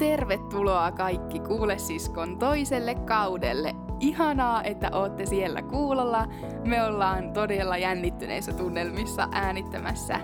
tervetuloa 0.00 0.92
kaikki 0.92 1.40
Kuule 1.40 1.78
siskon 1.78 2.38
toiselle 2.38 2.94
kaudelle. 2.94 3.74
Ihanaa, 4.00 4.62
että 4.62 4.90
ootte 4.92 5.26
siellä 5.26 5.62
kuulolla. 5.62 6.26
Me 6.64 6.84
ollaan 6.84 7.32
todella 7.32 7.76
jännittyneissä 7.76 8.52
tunnelmissa 8.52 9.28
äänittämässä 9.32 10.20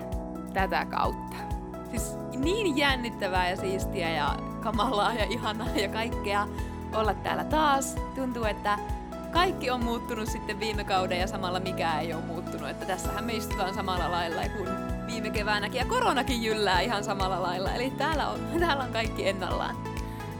tätä 0.53 0.85
kautta. 0.85 1.35
Siis 1.89 2.17
niin 2.37 2.77
jännittävää 2.77 3.49
ja 3.49 3.55
siistiä 3.55 4.09
ja 4.09 4.35
kamalaa 4.61 5.13
ja 5.13 5.25
ihanaa 5.29 5.75
ja 5.75 5.89
kaikkea 5.89 6.47
olla 6.95 7.13
täällä 7.13 7.43
taas. 7.43 7.95
Tuntuu, 8.15 8.43
että 8.43 8.79
kaikki 9.31 9.69
on 9.69 9.83
muuttunut 9.83 10.29
sitten 10.29 10.59
viime 10.59 10.83
kauden 10.83 11.19
ja 11.19 11.27
samalla 11.27 11.59
mikään 11.59 12.01
ei 12.01 12.13
ole 12.13 12.25
muuttunut. 12.25 12.69
Että 12.69 12.85
tässähän 12.85 13.23
me 13.23 13.33
istutaan 13.33 13.73
samalla 13.73 14.11
lailla 14.11 14.41
kuin 14.57 14.69
viime 15.07 15.29
keväänäkin 15.29 15.79
ja 15.79 15.85
koronakin 15.85 16.43
jyllää 16.43 16.81
ihan 16.81 17.03
samalla 17.03 17.41
lailla. 17.41 17.73
Eli 17.73 17.91
täällä 17.91 18.27
on, 18.27 18.39
täällä 18.59 18.83
on 18.83 18.91
kaikki 18.91 19.27
ennallaan. 19.27 19.75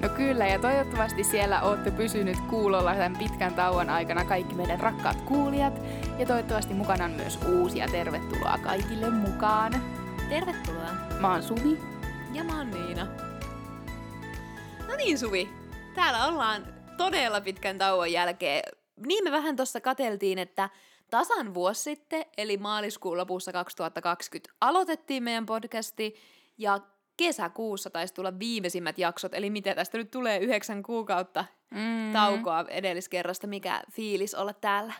No 0.01 0.09
kyllä, 0.09 0.47
ja 0.47 0.59
toivottavasti 0.59 1.23
siellä 1.23 1.61
olette 1.61 1.91
pysynyt 1.91 2.37
kuulolla 2.49 2.93
tämän 2.93 3.17
pitkän 3.17 3.53
tauon 3.53 3.89
aikana 3.89 4.25
kaikki 4.25 4.55
meidän 4.55 4.79
rakkaat 4.79 5.21
kuulijat. 5.21 5.73
Ja 6.19 6.25
toivottavasti 6.25 6.73
mukana 6.73 7.05
on 7.05 7.11
myös 7.11 7.39
uusia. 7.45 7.87
Tervetuloa 7.87 8.57
kaikille 8.63 9.09
mukaan. 9.09 9.73
Tervetuloa. 10.29 10.91
Mä 11.19 11.31
oon 11.31 11.43
Suvi. 11.43 11.79
Ja 12.33 12.43
mä 12.43 12.57
oon 12.57 12.71
Niina. 12.71 13.07
No 14.87 14.95
niin 14.97 15.19
Suvi, 15.19 15.49
täällä 15.95 16.25
ollaan 16.25 16.65
todella 16.97 17.41
pitkän 17.41 17.77
tauon 17.77 18.11
jälkeen. 18.11 18.63
Niin 19.05 19.23
me 19.23 19.31
vähän 19.31 19.55
tuossa 19.55 19.81
kateltiin, 19.81 20.39
että 20.39 20.69
tasan 21.11 21.53
vuosi 21.53 21.81
sitten, 21.81 22.25
eli 22.37 22.57
maaliskuun 22.57 23.17
lopussa 23.17 23.51
2020, 23.51 24.53
aloitettiin 24.61 25.23
meidän 25.23 25.45
podcasti 25.45 26.15
ja 26.57 26.79
kesäkuussa 27.17 27.89
taisi 27.89 28.13
tulla 28.13 28.39
viimeisimmät 28.39 28.97
jaksot, 28.97 29.33
eli 29.33 29.49
mitä 29.49 29.75
tästä 29.75 29.97
nyt 29.97 30.11
tulee 30.11 30.37
yhdeksän 30.37 30.83
kuukautta 30.83 31.45
mm-hmm. 31.71 32.13
taukoa 32.13 32.65
edelliskerrasta, 32.69 33.47
mikä 33.47 33.81
fiilis 33.91 34.35
olla 34.35 34.53
täällä? 34.53 34.93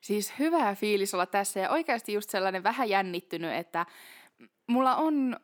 Siis 0.00 0.32
hyvä 0.38 0.74
fiilis 0.74 1.14
olla 1.14 1.26
tässä 1.26 1.60
ja 1.60 1.70
oikeasti 1.70 2.12
just 2.12 2.30
sellainen 2.30 2.62
vähän 2.62 2.88
jännittynyt, 2.88 3.52
että 3.52 3.86
mulla 4.66 4.96
on, 4.96 5.36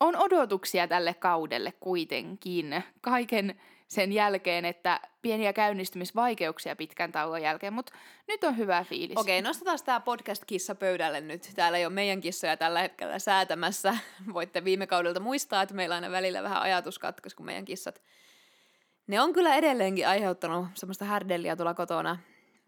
on 0.00 0.16
odotuksia 0.16 0.88
tälle 0.88 1.14
kaudelle 1.14 1.72
kuitenkin. 1.72 2.84
Kaiken 3.00 3.60
sen 3.88 4.12
jälkeen, 4.12 4.64
että 4.64 5.00
pieniä 5.22 5.52
käynnistymisvaikeuksia 5.52 6.76
pitkän 6.76 7.12
tauon 7.12 7.42
jälkeen, 7.42 7.72
mutta 7.72 7.92
nyt 8.28 8.44
on 8.44 8.56
hyvä 8.56 8.84
fiilis. 8.84 9.16
Okei, 9.16 9.42
nostetaan 9.42 9.78
tämä 9.84 10.00
podcast-kissa 10.00 10.74
pöydälle 10.74 11.20
nyt. 11.20 11.50
Täällä 11.54 11.78
ei 11.78 11.86
ole 11.86 11.94
meidän 11.94 12.20
kissoja 12.20 12.56
tällä 12.56 12.80
hetkellä 12.80 13.18
säätämässä. 13.18 13.96
Voitte 14.34 14.64
viime 14.64 14.86
kaudelta 14.86 15.20
muistaa, 15.20 15.62
että 15.62 15.74
meillä 15.74 15.94
aina 15.94 16.10
välillä 16.10 16.42
vähän 16.42 16.62
ajatuskatkos, 16.62 17.34
kun 17.34 17.46
meidän 17.46 17.64
kissat. 17.64 18.02
Ne 19.06 19.20
on 19.20 19.32
kyllä 19.32 19.54
edelleenkin 19.54 20.08
aiheuttanut 20.08 20.66
semmoista 20.74 21.04
härdelliä 21.04 21.56
tuolla 21.56 21.74
kotona. 21.74 22.18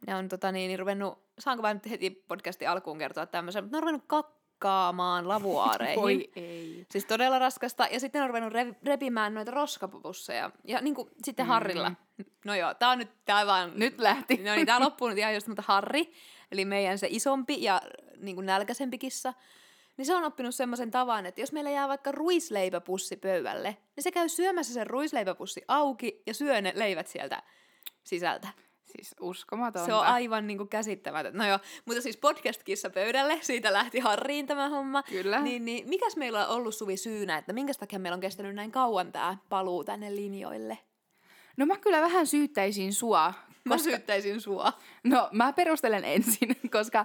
Ne 0.06 0.14
on 0.14 0.28
tota 0.28 0.52
niin, 0.52 0.69
niin 0.69 0.78
ruvennut, 0.78 1.19
saanko 1.39 1.62
mä 1.62 1.74
nyt 1.74 1.91
heti 1.91 2.11
podcastin 2.11 2.69
alkuun 2.69 2.98
kertoa 2.98 3.27
tämmöisen, 3.27 3.64
mutta 3.64 3.74
ne 3.74 3.78
on 3.78 3.83
ruvennut 3.83 4.05
kak- 4.05 4.38
hakkaamaan 4.59 5.28
lavuaareihin. 5.28 6.03
Voi 6.03 6.31
ei. 6.37 6.87
Siis 6.91 7.05
todella 7.05 7.39
raskasta. 7.39 7.89
Ja 7.91 8.01
sitten 8.01 8.23
on 8.23 8.28
ruvennut 8.28 8.53
re- 8.53 8.77
repimään 8.83 9.34
noita 9.34 9.51
roskapusseja. 9.51 10.51
Ja 10.64 10.81
niin 10.81 10.95
kuin, 10.95 11.09
sitten 11.25 11.47
mm. 11.47 11.48
Harrilla. 11.48 11.92
No 12.45 12.55
joo, 12.55 12.75
tää 12.75 12.91
on 12.91 12.98
nyt 12.98 13.11
tää 13.25 13.47
vaan... 13.47 13.73
Nyt 13.75 13.98
lähti. 13.98 14.36
No 14.36 14.55
niin, 14.55 14.67
tää 14.67 14.81
loppuu 14.81 15.09
nyt 15.09 15.19
ihan 15.19 15.34
just, 15.34 15.47
mutta 15.47 15.62
Harri, 15.67 16.12
eli 16.53 16.64
meidän 16.64 16.98
se 16.98 17.06
isompi 17.11 17.62
ja 17.62 17.83
niin 18.17 18.36
kuin 18.36 18.47
nälkäisempi 18.47 18.98
kissa, 18.98 19.34
niin 19.97 20.06
se 20.06 20.14
on 20.14 20.25
oppinut 20.25 20.55
semmoisen 20.55 20.91
tavan, 20.91 21.27
että 21.27 21.41
jos 21.41 21.53
meillä 21.53 21.70
jää 21.70 21.89
vaikka 21.89 22.12
ruisleipäpussi 22.12 23.17
pöydälle, 23.17 23.77
niin 23.97 24.05
se 24.05 24.11
käy 24.11 24.29
syömässä 24.29 24.74
sen 24.74 24.86
ruisleipäpussi 24.86 25.63
auki 25.68 26.23
ja 26.27 26.35
syö 26.35 26.61
ne 26.61 26.73
leivät 26.77 27.07
sieltä 27.07 27.42
sisältä. 28.05 28.48
Siis 28.88 29.14
uskomatonta. 29.20 29.86
Se 29.86 29.94
on 29.94 30.06
aivan 30.06 30.46
niin 30.46 30.56
kuin 30.58 30.68
käsittämätöntä. 30.68 31.38
No 31.38 31.48
joo, 31.48 31.58
mutta 31.84 32.02
siis 32.02 32.16
podcast-kissa 32.16 32.90
pöydälle, 32.90 33.38
siitä 33.42 33.72
lähti 33.72 33.98
Harriin 33.98 34.46
tämä 34.46 34.68
homma. 34.68 35.02
Kyllä. 35.02 35.40
Niin, 35.40 35.64
niin 35.64 35.88
mikäs 35.88 36.16
meillä 36.16 36.46
on 36.46 36.56
ollut 36.56 36.74
Suvi 36.74 36.96
syynä, 36.96 37.38
että 37.38 37.52
minkä 37.52 37.72
takia 37.74 37.98
meillä 37.98 38.14
on 38.14 38.20
kestänyt 38.20 38.54
näin 38.54 38.72
kauan 38.72 39.12
tämä 39.12 39.36
paluu 39.48 39.84
tänne 39.84 40.16
linjoille? 40.16 40.78
No 41.56 41.66
mä 41.66 41.76
kyllä 41.76 42.00
vähän 42.00 42.26
syyttäisin 42.26 42.92
sua. 42.94 43.34
Mä 43.68 43.74
koska... 43.74 43.90
syyttäisin 43.90 44.40
sua. 44.40 44.73
No 45.05 45.29
mä 45.33 45.52
perustelen 45.52 46.05
ensin, 46.05 46.56
koska 46.73 47.05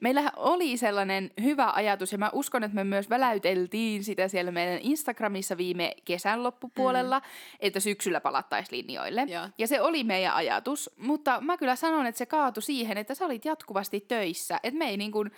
meillä 0.00 0.32
oli 0.36 0.76
sellainen 0.76 1.30
hyvä 1.42 1.72
ajatus 1.74 2.12
ja 2.12 2.18
mä 2.18 2.30
uskon, 2.32 2.64
että 2.64 2.74
me 2.74 2.84
myös 2.84 3.10
väläyteltiin 3.10 4.04
sitä 4.04 4.28
siellä 4.28 4.50
meidän 4.50 4.78
Instagramissa 4.82 5.56
viime 5.56 5.94
kesän 6.04 6.42
loppupuolella, 6.42 7.18
mm. 7.18 7.24
että 7.60 7.80
syksyllä 7.80 8.20
palattaisiin 8.20 8.78
linjoille. 8.78 9.26
Ja. 9.28 9.50
ja 9.58 9.66
se 9.66 9.80
oli 9.80 10.04
meidän 10.04 10.34
ajatus, 10.34 10.90
mutta 10.96 11.40
mä 11.40 11.56
kyllä 11.56 11.76
sanon, 11.76 12.06
että 12.06 12.18
se 12.18 12.26
kaatui 12.26 12.62
siihen, 12.62 12.98
että 12.98 13.14
sä 13.14 13.24
olit 13.24 13.44
jatkuvasti 13.44 14.00
töissä. 14.00 14.60
Että 14.62 14.78
me 14.78 14.88
ei 14.88 14.96
niin 14.96 15.12
kuin, 15.12 15.30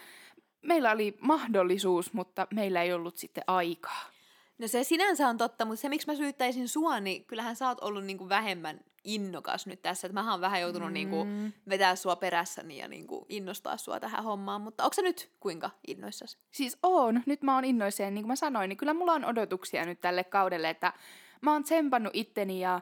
meillä 0.63 0.91
oli 0.91 1.17
mahdollisuus, 1.21 2.13
mutta 2.13 2.47
meillä 2.55 2.83
ei 2.83 2.93
ollut 2.93 3.17
sitten 3.17 3.45
aikaa. 3.47 4.16
No 4.59 4.69
se 4.69 4.85
sinänsä 4.85 5.29
on 5.29 5.39
totta, 5.39 5.65
mutta 5.65 5.81
se 5.81 5.89
miksi 5.89 6.07
mä 6.07 6.15
syyttäisin 6.15 6.69
sua, 6.69 7.01
niin 7.01 7.25
kyllähän 7.25 7.57
sä 7.57 7.69
oot 7.69 7.81
ollut 7.81 8.05
niinku 8.05 8.29
vähemmän 8.29 8.81
innokas 9.05 9.67
nyt 9.67 9.83
tässä. 9.83 10.07
Että 10.07 10.23
mä 10.23 10.31
oon 10.31 10.41
vähän 10.41 10.61
joutunut 10.61 10.89
mm. 10.89 10.95
niinku 10.95 11.27
vetää 11.69 11.97
sua 11.97 12.17
perässäni 12.17 12.79
ja 12.79 12.89
niinku 12.89 13.27
innostaa 13.29 13.77
sua 13.77 14.01
tähän 14.01 14.25
hommaan. 14.25 14.61
Mutta 14.61 14.85
onko 14.85 14.95
se 14.95 15.03
nyt 15.03 15.31
kuinka 15.41 15.71
innoissasi? 15.87 16.39
Siis 16.51 16.79
on. 16.83 17.23
Nyt 17.27 17.43
mä 17.43 17.55
oon 17.55 17.65
innoisseen, 17.65 18.15
niin 18.15 18.23
kuin 18.23 18.29
mä 18.29 18.37
sanoin, 18.37 18.69
niin 18.69 18.77
kyllä 18.77 18.95
mulla 18.95 19.13
on 19.13 19.25
odotuksia 19.25 19.85
nyt 19.85 20.01
tälle 20.01 20.25
kaudelle, 20.25 20.71
että 20.71 20.93
mä 21.41 21.53
oon 21.53 21.65
tsempannut 21.65 22.17
itteni 22.17 22.61
ja, 22.61 22.81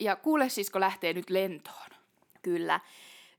ja 0.00 0.16
kuule 0.16 0.48
sisko 0.48 0.80
lähtee 0.80 1.12
nyt 1.12 1.30
lentoon. 1.30 1.90
Kyllä. 2.42 2.80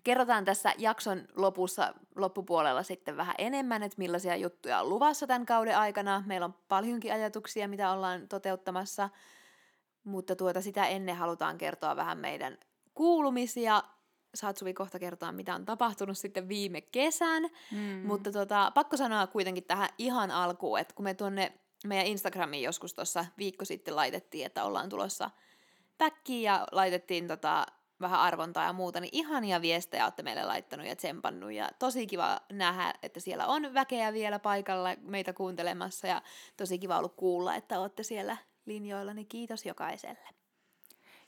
Kerrotaan 0.07 0.45
tässä 0.45 0.73
jakson 0.77 1.27
lopussa, 1.35 1.93
loppupuolella 2.15 2.83
sitten 2.83 3.17
vähän 3.17 3.35
enemmän, 3.37 3.83
että 3.83 3.97
millaisia 3.97 4.35
juttuja 4.35 4.81
on 4.81 4.89
luvassa 4.89 5.27
tämän 5.27 5.45
kauden 5.45 5.77
aikana. 5.77 6.23
Meillä 6.25 6.45
on 6.45 6.55
paljonkin 6.67 7.13
ajatuksia, 7.13 7.67
mitä 7.67 7.91
ollaan 7.91 8.27
toteuttamassa, 8.27 9.09
mutta 10.03 10.35
tuota 10.35 10.61
sitä 10.61 10.87
ennen 10.87 11.15
halutaan 11.15 11.57
kertoa 11.57 11.95
vähän 11.95 12.17
meidän 12.17 12.57
kuulumisia. 12.93 13.83
Saat 14.35 14.57
Suvi 14.57 14.73
kohta 14.73 14.99
kertoa, 14.99 15.31
mitä 15.31 15.55
on 15.55 15.65
tapahtunut 15.65 16.17
sitten 16.17 16.47
viime 16.47 16.81
kesän, 16.81 17.43
mm. 17.71 18.01
mutta 18.05 18.31
tuota, 18.31 18.71
pakko 18.75 18.97
sanoa 18.97 19.27
kuitenkin 19.27 19.63
tähän 19.63 19.89
ihan 19.97 20.31
alkuun, 20.31 20.79
että 20.79 20.93
kun 20.93 21.03
me 21.03 21.13
tuonne 21.13 21.53
meidän 21.85 22.07
Instagramiin 22.07 22.63
joskus 22.63 22.93
tuossa 22.93 23.25
viikko 23.37 23.65
sitten 23.65 23.95
laitettiin, 23.95 24.45
että 24.45 24.63
ollaan 24.63 24.89
tulossa 24.89 25.31
päkkiin 25.97 26.43
ja 26.43 26.67
laitettiin 26.71 27.27
tota 27.27 27.65
vähän 28.01 28.19
arvontaa 28.19 28.65
ja 28.65 28.73
muuta, 28.73 28.99
niin 28.99 29.09
ihania 29.13 29.61
viestejä 29.61 30.03
olette 30.03 30.23
meille 30.23 30.43
laittanut 30.43 30.87
ja 30.87 30.95
tsempannut 30.95 31.51
ja 31.51 31.69
tosi 31.79 32.07
kiva 32.07 32.39
nähdä, 32.51 32.93
että 33.03 33.19
siellä 33.19 33.47
on 33.47 33.73
väkeä 33.73 34.13
vielä 34.13 34.39
paikalla 34.39 34.89
meitä 35.01 35.33
kuuntelemassa 35.33 36.07
ja 36.07 36.21
tosi 36.57 36.79
kiva 36.79 36.97
ollut 36.97 37.15
kuulla, 37.15 37.55
että 37.55 37.79
olette 37.79 38.03
siellä 38.03 38.37
linjoilla, 38.65 39.13
niin 39.13 39.27
kiitos 39.27 39.65
jokaiselle. 39.65 40.29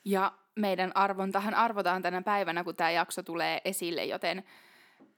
Ja 0.06 0.32
meidän 0.56 0.92
arvontahan 0.96 1.54
arvotaan 1.54 2.02
tänä 2.02 2.22
päivänä, 2.22 2.64
kun 2.64 2.76
tämä 2.76 2.92
jakso 2.92 3.24
tulee 3.24 3.62
esille, 3.66 4.06
joten 4.06 4.44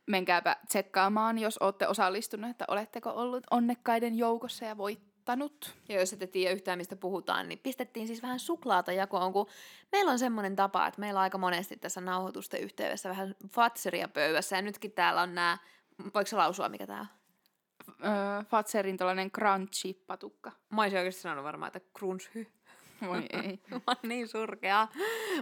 menkääpä 0.07 0.55
tsekkaamaan, 0.67 1.39
jos 1.39 1.57
olette 1.57 1.87
osallistuneet, 1.87 2.51
että 2.51 2.65
oletteko 2.67 3.09
ollut 3.09 3.43
onnekkaiden 3.51 4.17
joukossa 4.17 4.65
ja 4.65 4.77
voitte 4.77 5.10
ottanut. 5.21 5.73
Ja 5.89 5.99
jos 5.99 6.13
ette 6.13 6.27
tiedä 6.27 6.53
yhtään, 6.53 6.77
mistä 6.77 6.95
puhutaan, 6.95 7.49
niin 7.49 7.59
pistettiin 7.59 8.07
siis 8.07 8.21
vähän 8.21 8.39
suklaata 8.39 8.91
jakoon, 8.91 9.33
kun 9.33 9.47
meillä 9.91 10.11
on 10.11 10.19
semmoinen 10.19 10.55
tapa, 10.55 10.87
että 10.87 10.99
meillä 10.99 11.17
on 11.17 11.23
aika 11.23 11.37
monesti 11.37 11.77
tässä 11.77 12.01
nauhoitusten 12.01 12.61
yhteydessä 12.61 13.09
vähän 13.09 13.35
fatseria 13.49 14.07
pöydässä, 14.07 14.55
ja 14.55 14.61
nytkin 14.61 14.91
täällä 14.91 15.21
on 15.21 15.35
nämä, 15.35 15.57
voiko 16.13 16.27
se 16.27 16.35
lausua, 16.35 16.69
mikä 16.69 16.87
tämä 16.87 16.99
on? 16.99 17.07
Öö, 18.03 18.43
Fatserin 18.43 18.97
tällainen 18.97 19.31
crunchy-patukka. 19.31 20.51
Mä 20.69 20.81
olisin 20.81 20.99
oikeasti 20.99 21.21
sanonut 21.21 21.43
varmaan, 21.45 21.71
että 21.75 21.89
crunchy. 21.99 22.47
Voi 23.07 23.25
ei. 23.43 23.59
mä 23.71 23.79
oon 23.87 23.97
niin 24.03 24.27
surkea. 24.27 24.87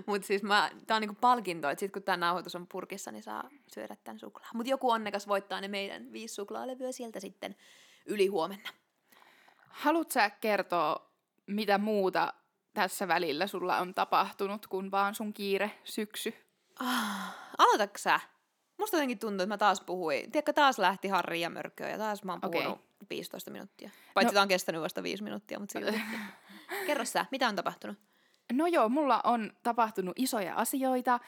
Mutta 0.06 0.28
siis 0.28 0.44
mä, 0.44 0.72
tää 0.88 0.96
on 0.96 1.02
niinku 1.02 1.18
palkinto, 1.22 1.70
että 1.70 1.80
sit 1.80 1.92
kun 1.92 2.04
tää 2.04 2.18
nauhoitus 2.18 2.56
on 2.56 2.68
purkissa, 2.68 3.12
niin 3.12 3.24
saa 3.24 3.50
syödä 3.74 3.98
tän 4.04 4.20
suklaa. 4.20 4.50
Mutta 4.54 4.70
joku 4.70 4.90
onnekas 4.90 5.28
voittaa 5.28 5.62
ne 5.62 5.68
meidän 5.68 6.12
viisi 6.12 6.36
suklaalevyä 6.36 6.92
sieltä 6.92 7.20
sitten 7.20 7.56
yli 8.06 8.28
huomenna. 8.28 8.70
Haluatko 9.70 10.12
sä 10.12 10.30
kertoa, 10.30 11.12
mitä 11.48 11.78
muuta 11.78 12.34
tässä 12.74 13.08
välillä 13.08 13.48
sulla 13.48 13.78
on 13.78 13.94
tapahtunut, 13.94 14.68
kun 14.68 14.92
vaan 14.92 15.16
sun 15.16 15.34
kiire 15.34 15.72
syksy? 15.84 16.34
Ah, 16.80 17.36
aloitatko 17.58 17.98
sä? 17.98 18.20
Musta 18.78 18.98
jotenkin 18.98 19.20
tuntuu, 19.20 19.44
että 19.44 19.54
mä 19.54 19.58
taas 19.58 19.82
puhuin. 19.82 20.32
Tiedätkö, 20.32 20.54
taas 20.54 20.80
lähti 20.80 21.08
Harri 21.08 21.42
ja 21.42 21.50
Mörköä 21.50 21.90
ja 21.90 21.98
taas 21.98 22.24
mä 22.24 22.32
oon 22.32 22.42
puhunut 22.42 22.72
okay. 22.72 22.86
15 23.10 23.52
minuuttia. 23.52 23.90
Paitsi 24.14 24.32
no. 24.32 24.34
tämä 24.34 24.42
on 24.42 24.48
kestänyt 24.48 24.82
vasta 24.82 25.04
5 25.04 25.24
minuuttia, 25.24 25.60
mutta 25.60 25.80
silti. 25.80 26.02
Kerro 26.88 27.06
sä, 27.06 27.26
mitä 27.32 27.48
on 27.48 27.56
tapahtunut? 27.56 27.98
No 28.54 28.68
joo, 28.68 28.90
mulla 28.90 29.22
on 29.24 29.54
tapahtunut 29.64 30.14
isoja 30.20 30.56
asioita. 30.56 31.20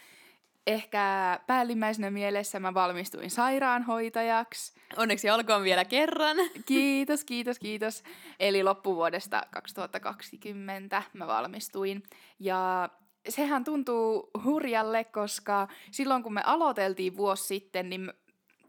Ehkä 0.68 1.40
päällimmäisenä 1.48 2.12
mielessä 2.12 2.60
mä 2.60 2.74
valmistuin 2.74 3.30
sairaanhoitajaksi. 3.30 4.74
Onneksi 4.98 5.30
olkoon 5.30 5.64
vielä 5.64 5.86
kerran. 5.86 6.38
Kiitos, 6.66 7.26
kiitos, 7.26 7.60
kiitos. 7.60 8.04
Eli 8.40 8.64
loppuvuodesta 8.64 9.42
2020 9.52 11.04
mä 11.14 11.28
valmistuin. 11.28 12.04
Ja 12.40 12.90
sehän 13.30 13.64
tuntuu 13.64 14.30
hurjalle, 14.44 15.04
koska 15.04 15.68
silloin 15.92 16.24
kun 16.24 16.34
me 16.34 16.42
aloiteltiin 16.46 17.18
vuosi 17.18 17.44
sitten, 17.44 17.90
niin, 17.90 18.14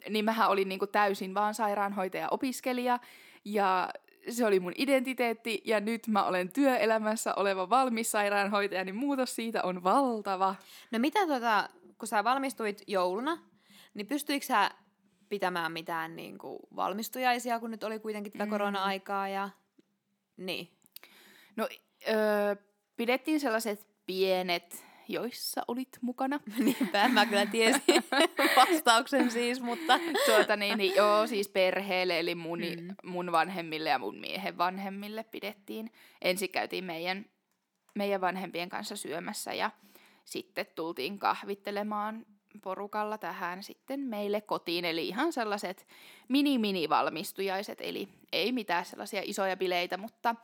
niin 0.09 0.25
mähän 0.25 0.51
olin 0.51 0.69
niinku 0.69 0.87
täysin 0.87 1.35
vaan 1.35 1.55
sairaanhoitaja-opiskelija. 1.55 2.99
Ja 3.45 3.89
se 4.31 4.47
oli 4.47 4.61
mun 4.61 4.73
identiteetti 4.77 5.63
ja 5.65 5.81
nyt 5.81 6.07
mä 6.07 6.25
olen 6.25 6.53
työelämässä 6.53 7.35
oleva 7.35 7.71
valmis 7.71 8.11
sairaanhoitaja, 8.11 8.85
niin 8.85 8.97
muutos 8.97 9.35
siitä 9.35 9.63
on 9.63 9.85
valtava. 9.85 10.55
No 10.91 10.99
mitä 10.99 11.27
tota, 11.27 11.69
kun 12.03 12.09
sä 12.09 12.25
valmistuit 12.25 12.83
jouluna, 12.87 13.39
niin 13.95 14.07
pystyikö 14.07 14.47
sä 14.47 14.71
pitämään 15.29 15.73
mitään 15.73 16.17
niin 16.17 16.39
kuin 16.39 16.59
valmistujaisia, 16.77 17.61
kun 17.61 17.71
nyt 17.71 17.85
oli 17.85 17.99
kuitenkin 17.99 18.33
tätä 18.33 18.45
mm. 18.45 18.51
korona-aikaa 18.51 19.29
ja 19.29 19.51
niin? 20.37 20.69
No 21.57 21.69
öö, 22.09 22.57
pidettiin 22.97 23.41
sellaiset 23.41 23.87
pienet, 24.07 24.85
joissa 25.09 25.63
olit 25.69 25.89
mukana. 26.01 26.41
Niinpä, 26.59 27.09
mä 27.09 27.27
kyllä 27.27 27.47
tiesin 27.47 28.05
vastauksen 28.57 29.31
siis, 29.31 29.61
mutta... 29.61 30.01
Tuota 30.27 30.57
niin, 30.57 30.79
niin 30.79 30.97
joo, 30.97 31.27
siis 31.27 31.49
perheelle, 31.49 32.19
eli 32.19 32.35
mun, 32.35 32.59
mm. 32.59 32.95
mun 33.05 33.33
vanhemmille 33.33 33.91
ja 33.91 33.99
mun 33.99 34.19
miehen 34.19 34.59
vanhemmille 34.59 35.25
pidettiin. 35.25 35.93
Ensin 36.23 36.51
käytiin 36.51 36.85
meidän, 36.85 37.27
meidän 37.95 38.21
vanhempien 38.21 38.69
kanssa 38.69 38.97
syömässä 38.97 39.55
ja 39.55 39.71
sitten 40.25 40.67
tultiin 40.75 41.19
kahvittelemaan 41.19 42.27
porukalla 42.63 43.19
tähän 43.19 43.63
sitten 43.63 44.01
meille 44.01 44.41
kotiin, 44.41 44.85
eli 44.85 45.09
ihan 45.09 45.33
sellaiset 45.33 45.87
mini-mini-valmistujaiset, 46.29 47.81
eli 47.81 48.09
ei 48.33 48.53
mitään 48.53 48.85
sellaisia 48.85 49.23
isoja 49.25 49.57
bileitä, 49.57 49.97
mutta 49.97 50.35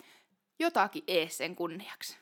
jotakin 0.59 1.05
ees 1.07 1.37
sen 1.39 1.57
kunniaksi. 1.57 2.17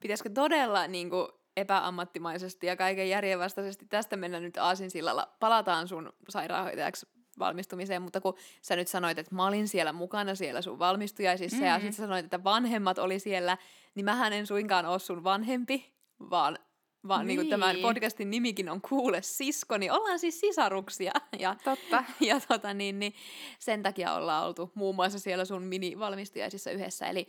Pitäisikö 0.00 0.30
todella 0.30 0.86
niin 0.86 1.10
kuin, 1.10 1.28
epäammattimaisesti 1.56 2.66
ja 2.66 2.76
kaiken 2.76 3.08
järjenvastaisesti 3.08 3.86
tästä 3.86 4.16
mennä 4.16 4.40
nyt 4.40 4.56
aasinsillalla? 4.56 5.28
Palataan 5.40 5.88
sun 5.88 6.12
sairaanhoitajaksi 6.28 7.06
valmistumiseen, 7.38 8.02
mutta 8.02 8.20
kun 8.20 8.36
sä 8.62 8.76
nyt 8.76 8.88
sanoit, 8.88 9.18
että 9.18 9.34
mä 9.34 9.46
olin 9.46 9.68
siellä 9.68 9.92
mukana 9.92 10.34
siellä 10.34 10.62
sun 10.62 10.78
valmistujaisissa 10.78 11.56
mm-hmm. 11.56 11.68
ja 11.68 11.74
sitten 11.74 11.92
sanoit, 11.92 12.24
että 12.24 12.44
vanhemmat 12.44 12.98
oli 12.98 13.18
siellä, 13.18 13.58
niin 13.94 14.04
mähän 14.04 14.32
en 14.32 14.46
suinkaan 14.46 14.86
ole 14.86 14.98
sun 14.98 15.24
vanhempi, 15.24 15.92
vaan 16.30 16.58
vaan 17.08 17.26
niin. 17.26 17.40
Niin 17.40 17.50
tämän 17.50 17.76
podcastin 17.76 18.30
nimikin 18.30 18.68
on 18.68 18.80
Kuule 18.80 19.22
sisko, 19.22 19.78
niin 19.78 19.92
ollaan 19.92 20.18
siis 20.18 20.40
sisaruksia. 20.40 21.12
Ja, 21.38 21.56
Totta. 21.64 22.04
Ja 22.20 22.40
tota, 22.48 22.74
niin, 22.74 22.98
niin, 22.98 23.14
sen 23.58 23.82
takia 23.82 24.14
ollaan 24.14 24.46
oltu 24.46 24.72
muun 24.74 24.94
muassa 24.94 25.18
siellä 25.18 25.44
sun 25.44 25.62
mini-valmistujaisissa 25.62 26.70
yhdessä. 26.70 27.06
Eli 27.06 27.26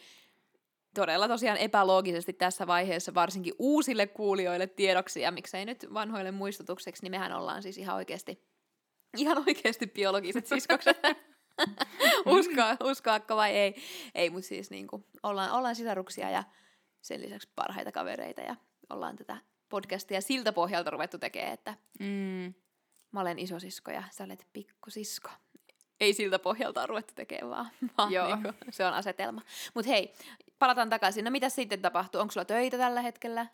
todella 0.96 1.28
tosiaan 1.28 1.58
epäloogisesti 1.58 2.34
tässä 2.34 2.68
vaiheessa 2.68 3.14
varsinkin 3.14 3.54
uusille 3.60 4.08
kuulijoille 4.08 4.68
tiedoksi 4.68 5.22
ja 5.22 5.32
miksei 5.32 5.66
nyt 5.66 5.86
vanhoille 5.94 6.32
muistutukseksi, 6.32 7.04
niin 7.04 7.12
mehän 7.12 7.34
ollaan 7.34 7.64
siis 7.64 7.78
ihan 7.78 7.96
oikeasti, 7.96 8.44
ihan 9.18 9.38
oikeasti 9.48 9.88
biologiset 9.88 10.48
siskokset. 10.48 10.98
uskoa, 12.38 12.78
uskoakko 12.84 13.36
vai 13.36 13.52
ei. 13.52 13.76
Ei, 14.16 14.30
mutta 14.30 14.48
siis 14.48 14.70
niin 14.70 14.88
kuin, 14.88 15.06
ollaan, 15.24 15.52
ollaan 15.52 15.76
sisaruksia 15.76 16.30
ja 16.30 16.44
sen 17.02 17.22
lisäksi 17.22 17.50
parhaita 17.56 17.92
kavereita 17.92 18.42
ja 18.42 18.56
ollaan 18.90 19.16
tätä 19.16 19.38
podcastia 19.70 20.22
siltä 20.22 20.54
pohjalta 20.54 20.90
ruvettu 20.90 21.18
tekemään, 21.18 21.54
että 21.54 21.74
mm. 22.00 22.54
mä 23.12 23.22
olen 23.22 23.40
isosisko 23.40 23.92
ja 23.92 24.04
sä 24.12 24.24
olet 24.24 24.48
pikkusisko. 24.54 25.30
Ei 26.00 26.14
siltä 26.14 26.40
pohjalta 26.40 26.82
on 26.82 26.90
ruvettu 26.90 27.14
tekemään 27.16 27.50
vaan, 27.50 27.70
vaan 27.98 28.12
Joo. 28.12 28.28
Niin 28.28 28.44
kuin, 28.44 28.56
se 28.70 28.86
on 28.86 28.94
asetelma. 28.94 29.42
Mutta 29.74 29.92
hei, 29.92 30.14
palataan 30.60 30.90
takaisin. 30.90 31.26
No 31.26 31.32
mitä 31.32 31.50
sitten 31.50 31.82
tapahtuu? 31.82 32.22
Onko 32.22 32.32
sulla 32.32 32.46
töitä 32.46 32.78
tällä 32.78 33.02
hetkellä? 33.02 33.46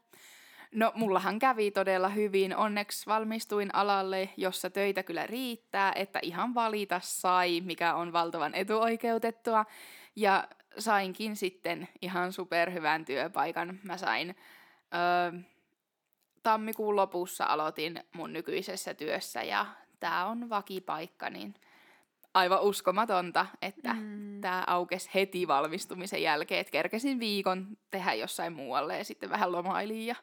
No 0.71 0.91
mullahan 0.95 1.39
kävi 1.39 1.71
todella 1.71 2.09
hyvin. 2.09 2.55
Onneksi 2.55 3.05
valmistuin 3.05 3.75
alalle, 3.75 4.29
jossa 4.37 4.69
töitä 4.69 5.03
kyllä 5.03 5.27
riittää, 5.27 5.93
että 5.95 6.19
ihan 6.21 6.55
valita 6.55 6.99
sai, 7.03 7.61
mikä 7.61 7.95
on 7.95 8.13
valtavan 8.13 8.55
etuoikeutettua. 8.55 9.65
Ja 10.15 10.47
sainkin 10.79 11.35
sitten 11.35 11.87
ihan 12.01 12.33
superhyvän 12.33 13.05
työpaikan. 13.05 13.79
Mä 13.83 13.97
sain 13.97 14.35
öö, 14.93 15.39
tammikuun 16.43 16.95
lopussa 16.95 17.45
aloitin 17.45 18.03
mun 18.13 18.33
nykyisessä 18.33 18.93
työssä 18.93 19.43
ja 19.43 19.65
tämä 19.99 20.25
on 20.25 20.49
vakipaikka, 20.49 21.29
niin 21.29 21.53
aivan 22.33 22.61
uskomatonta, 22.61 23.45
että 23.61 23.93
mm. 23.93 24.41
tämä 24.41 24.63
aukesi 24.67 25.09
heti 25.13 25.47
valmistumisen 25.47 26.21
jälkeen, 26.21 26.61
että 26.61 26.71
kerkesin 26.71 27.19
viikon 27.19 27.77
tehdä 27.91 28.13
jossain 28.13 28.53
muualle 28.53 28.97
ja 28.97 29.03
sitten 29.03 29.29
vähän 29.29 29.51
lomailin 29.51 30.05
ja 30.05 30.15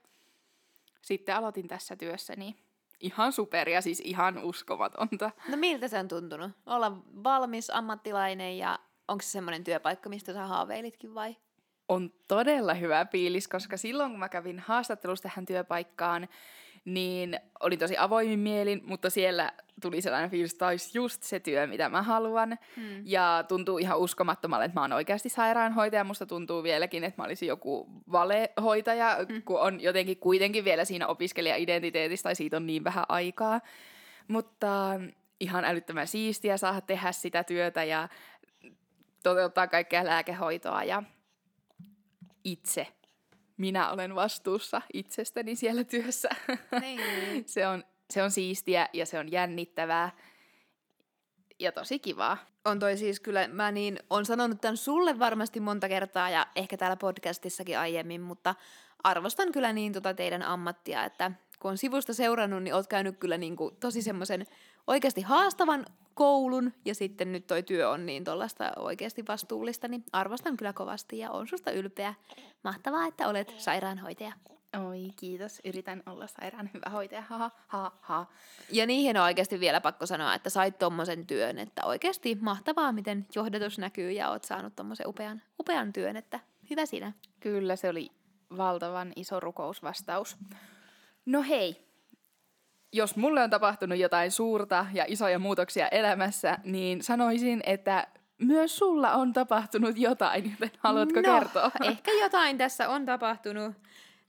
sitten 1.02 1.36
aloitin 1.36 1.68
tässä 1.68 1.96
työssä, 1.96 2.36
niin 2.36 2.56
ihan 3.00 3.32
superia, 3.32 3.80
siis 3.80 4.00
ihan 4.00 4.38
uskomatonta. 4.38 5.30
No 5.48 5.56
miltä 5.56 5.88
se 5.88 5.98
on 5.98 6.08
tuntunut? 6.08 6.50
Olla 6.66 6.92
valmis 7.24 7.70
ammattilainen 7.70 8.58
ja 8.58 8.78
onko 9.08 9.22
se 9.22 9.28
semmoinen 9.28 9.64
työpaikka, 9.64 10.08
mistä 10.08 10.32
sä 10.32 10.46
haaveilitkin 10.46 11.14
vai? 11.14 11.36
On 11.90 12.12
todella 12.28 12.74
hyvä 12.74 13.06
fiilis, 13.12 13.48
koska 13.48 13.76
silloin 13.76 14.10
kun 14.10 14.18
mä 14.18 14.28
kävin 14.28 14.58
haastattelussa 14.58 15.22
tähän 15.22 15.46
työpaikkaan, 15.46 16.28
niin 16.84 17.40
olin 17.60 17.78
tosi 17.78 17.98
avoimin 17.98 18.38
mielin, 18.38 18.80
mutta 18.84 19.10
siellä 19.10 19.52
tuli 19.82 20.00
sellainen 20.00 20.30
fiilis, 20.30 20.52
että 20.52 20.66
olisi 20.66 20.98
just 20.98 21.22
se 21.22 21.40
työ, 21.40 21.66
mitä 21.66 21.88
mä 21.88 22.02
haluan. 22.02 22.58
Hmm. 22.76 23.02
Ja 23.04 23.44
tuntuu 23.48 23.78
ihan 23.78 23.98
uskomattomalle, 23.98 24.64
että 24.64 24.80
mä 24.80 24.80
oon 24.80 24.92
oikeasti 24.92 25.28
sairaanhoitaja. 25.28 26.04
Musta 26.04 26.26
tuntuu 26.26 26.62
vieläkin, 26.62 27.04
että 27.04 27.22
mä 27.22 27.26
olisin 27.26 27.48
joku 27.48 27.88
valehoitaja, 28.12 29.16
hmm. 29.28 29.42
kun 29.42 29.60
on 29.60 29.80
jotenkin 29.80 30.16
kuitenkin 30.16 30.64
vielä 30.64 30.84
siinä 30.84 31.06
opiskelija-identiteetissä, 31.06 32.22
tai 32.22 32.34
siitä 32.34 32.56
on 32.56 32.66
niin 32.66 32.84
vähän 32.84 33.04
aikaa. 33.08 33.60
Mutta 34.28 35.00
ihan 35.40 35.64
älyttömän 35.64 36.06
siistiä 36.06 36.56
saada 36.56 36.80
tehdä 36.80 37.12
sitä 37.12 37.44
työtä 37.44 37.84
ja 37.84 38.08
toteuttaa 39.22 39.66
kaikkea 39.66 40.04
lääkehoitoa 40.04 40.84
ja 40.84 41.02
itse. 42.44 42.86
Minä 43.56 43.90
olen 43.90 44.14
vastuussa 44.14 44.82
itsestäni 44.92 45.56
siellä 45.56 45.84
työssä. 45.84 46.28
Niin. 46.80 47.00
se, 47.46 47.68
on, 47.68 47.84
se 48.10 48.22
on 48.22 48.30
siistiä 48.30 48.88
ja 48.92 49.06
se 49.06 49.18
on 49.18 49.32
jännittävää 49.32 50.10
ja 51.58 51.72
tosi 51.72 51.98
kivaa. 51.98 52.38
On 52.64 52.78
toi 52.78 52.96
siis 52.96 53.20
kyllä, 53.20 53.48
mä 53.48 53.72
niin, 53.72 53.98
on 54.10 54.26
sanonut 54.26 54.60
tämän 54.60 54.76
sulle 54.76 55.18
varmasti 55.18 55.60
monta 55.60 55.88
kertaa 55.88 56.30
ja 56.30 56.46
ehkä 56.56 56.76
täällä 56.76 56.96
podcastissakin 56.96 57.78
aiemmin, 57.78 58.20
mutta 58.20 58.54
arvostan 59.02 59.52
kyllä 59.52 59.72
niin 59.72 59.92
tota 59.92 60.14
teidän 60.14 60.42
ammattia, 60.42 61.04
että 61.04 61.32
kun 61.58 61.70
on 61.70 61.78
sivusta 61.78 62.14
seurannut, 62.14 62.62
niin 62.62 62.74
oot 62.74 62.86
käynyt 62.86 63.18
kyllä 63.18 63.38
niin 63.38 63.56
kuin 63.56 63.76
tosi 63.76 64.02
semmoisen 64.02 64.46
oikeasti 64.86 65.20
haastavan 65.20 65.86
koulun 66.14 66.72
ja 66.84 66.94
sitten 66.94 67.32
nyt 67.32 67.46
toi 67.46 67.62
työ 67.62 67.90
on 67.90 68.06
niin 68.06 68.24
tuollaista 68.24 68.72
oikeasti 68.76 69.24
vastuullista, 69.28 69.88
niin 69.88 70.04
arvostan 70.12 70.56
kyllä 70.56 70.72
kovasti 70.72 71.18
ja 71.18 71.30
on 71.30 71.48
susta 71.48 71.70
ylpeä. 71.70 72.14
Mahtavaa, 72.64 73.06
että 73.06 73.28
olet 73.28 73.54
sairaanhoitaja. 73.58 74.32
Oi, 74.88 75.10
kiitos. 75.16 75.60
Yritän 75.64 76.02
olla 76.06 76.26
sairaan 76.26 76.70
hyvä 76.74 76.90
hoitaja. 76.90 77.22
Ha, 77.22 77.50
ha, 77.66 77.92
ha. 78.00 78.26
Ja 78.72 78.86
niihin 78.86 79.16
on 79.16 79.22
oikeasti 79.22 79.60
vielä 79.60 79.80
pakko 79.80 80.06
sanoa, 80.06 80.34
että 80.34 80.50
sait 80.50 80.78
tommosen 80.78 81.26
työn, 81.26 81.58
että 81.58 81.84
oikeasti 81.84 82.38
mahtavaa, 82.40 82.92
miten 82.92 83.26
johdatus 83.34 83.78
näkyy 83.78 84.12
ja 84.12 84.30
oot 84.30 84.44
saanut 84.44 84.76
tommosen 84.76 85.08
upean, 85.08 85.42
upean 85.60 85.92
työn, 85.92 86.16
että 86.16 86.40
hyvä 86.70 86.86
sinä. 86.86 87.12
Kyllä, 87.40 87.76
se 87.76 87.88
oli 87.88 88.10
valtavan 88.56 89.12
iso 89.16 89.40
rukousvastaus. 89.40 90.36
No 91.26 91.42
hei, 91.42 91.89
jos 92.92 93.16
mulle 93.16 93.42
on 93.42 93.50
tapahtunut 93.50 93.98
jotain 93.98 94.30
suurta 94.30 94.86
ja 94.92 95.04
isoja 95.08 95.38
muutoksia 95.38 95.88
elämässä, 95.88 96.58
niin 96.64 97.02
sanoisin, 97.02 97.60
että 97.64 98.06
myös 98.38 98.76
sulla 98.78 99.12
on 99.12 99.32
tapahtunut 99.32 99.98
jotain, 99.98 100.44
joten 100.60 100.78
haluatko 100.78 101.20
no, 101.20 101.22
kertoa? 101.22 101.70
ehkä 101.84 102.10
jotain 102.12 102.58
tässä 102.58 102.88
on 102.88 103.06
tapahtunut. 103.06 103.74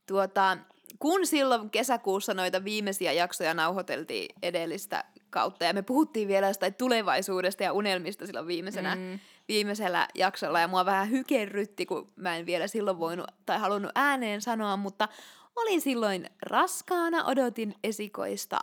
Tuota, 0.08 0.58
kun 1.00 1.27
silloin 1.27 1.70
kesäkuussa 1.70 2.34
noita 2.34 2.63
viimeisiä 2.63 3.12
jaksoja 3.12 3.53
nauhoiteltiin 3.53 4.36
edellistä 4.41 5.03
kautta, 5.30 5.65
ja 5.65 5.74
me 5.74 5.82
puhuttiin 5.82 6.27
vielä 6.27 6.48
jostain 6.48 6.74
tulevaisuudesta 6.74 7.63
ja 7.63 7.74
unelmista 7.74 8.25
silloin 8.25 8.48
viimeisenä, 8.48 8.96
mm. 8.96 9.20
viimeisellä 9.48 10.08
jaksolla, 10.15 10.60
ja 10.60 10.68
mua 10.68 10.86
vähän 10.86 11.10
hykerrytti, 11.10 11.86
kun 11.86 12.12
mä 12.15 12.38
en 12.38 12.46
vielä 12.46 12.68
silloin 12.68 13.00
voinut 13.00 13.27
tai 13.46 13.60
halunnut 13.60 13.91
ääneen 13.96 14.41
sanoa, 14.41 14.77
mutta 14.77 15.08
Olin 15.55 15.81
silloin 15.81 16.29
raskaana, 16.41 17.25
odotin 17.25 17.75
esikoista 17.84 18.60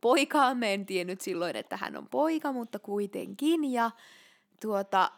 poikaa. 0.00 0.54
Mä 0.54 0.66
en 0.66 0.86
tiennyt 0.86 1.20
silloin, 1.20 1.56
että 1.56 1.76
hän 1.76 1.96
on 1.96 2.08
poika, 2.08 2.52
mutta 2.52 2.78
kuitenkin. 2.78 3.72
Ja 3.72 3.90
tuota, 4.60 5.10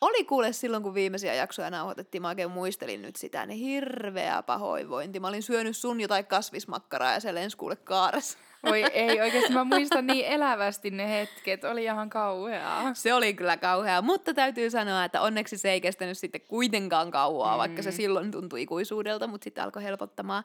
Oli 0.00 0.24
kuule 0.24 0.52
silloin, 0.52 0.82
kun 0.82 0.94
viimeisiä 0.94 1.34
jaksoja 1.34 1.70
nauhoitettiin, 1.70 2.22
mä 2.22 2.28
oikein 2.28 2.50
muistelin 2.50 3.02
nyt 3.02 3.16
sitä, 3.16 3.46
niin 3.46 3.58
hirveä 3.58 4.42
pahoinvointi. 4.42 5.20
Mä 5.20 5.28
olin 5.28 5.42
syönyt 5.42 5.76
sun 5.76 6.00
jotain 6.00 6.26
kasvismakkaraa 6.26 7.12
ja 7.12 7.20
se 7.20 7.34
lensi 7.34 7.56
kuule 7.56 7.76
kaaressa. 7.76 8.38
Oi 8.70 8.82
ei, 8.92 9.20
oikeasti 9.20 9.52
mä 9.52 9.64
muistan 9.64 10.06
niin 10.06 10.26
elävästi 10.26 10.90
ne 10.90 11.10
hetket, 11.10 11.64
oli 11.64 11.84
ihan 11.84 12.10
kauheaa. 12.10 12.94
Se 12.94 13.14
oli 13.14 13.34
kyllä 13.34 13.56
kauheaa, 13.56 14.02
mutta 14.02 14.34
täytyy 14.34 14.70
sanoa, 14.70 15.04
että 15.04 15.20
onneksi 15.20 15.58
se 15.58 15.70
ei 15.70 15.80
kestänyt 15.80 16.18
sitten 16.18 16.40
kuitenkaan 16.40 17.10
kauaa, 17.10 17.56
mm. 17.56 17.58
vaikka 17.58 17.82
se 17.82 17.90
silloin 17.92 18.30
tuntui 18.30 18.62
ikuisuudelta, 18.62 19.26
mutta 19.26 19.44
sitten 19.44 19.64
alkoi 19.64 19.82
helpottamaan. 19.82 20.44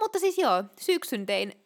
Mutta 0.00 0.18
siis 0.18 0.38
joo, 0.38 0.64
syksyn 0.80 1.26
tein 1.26 1.64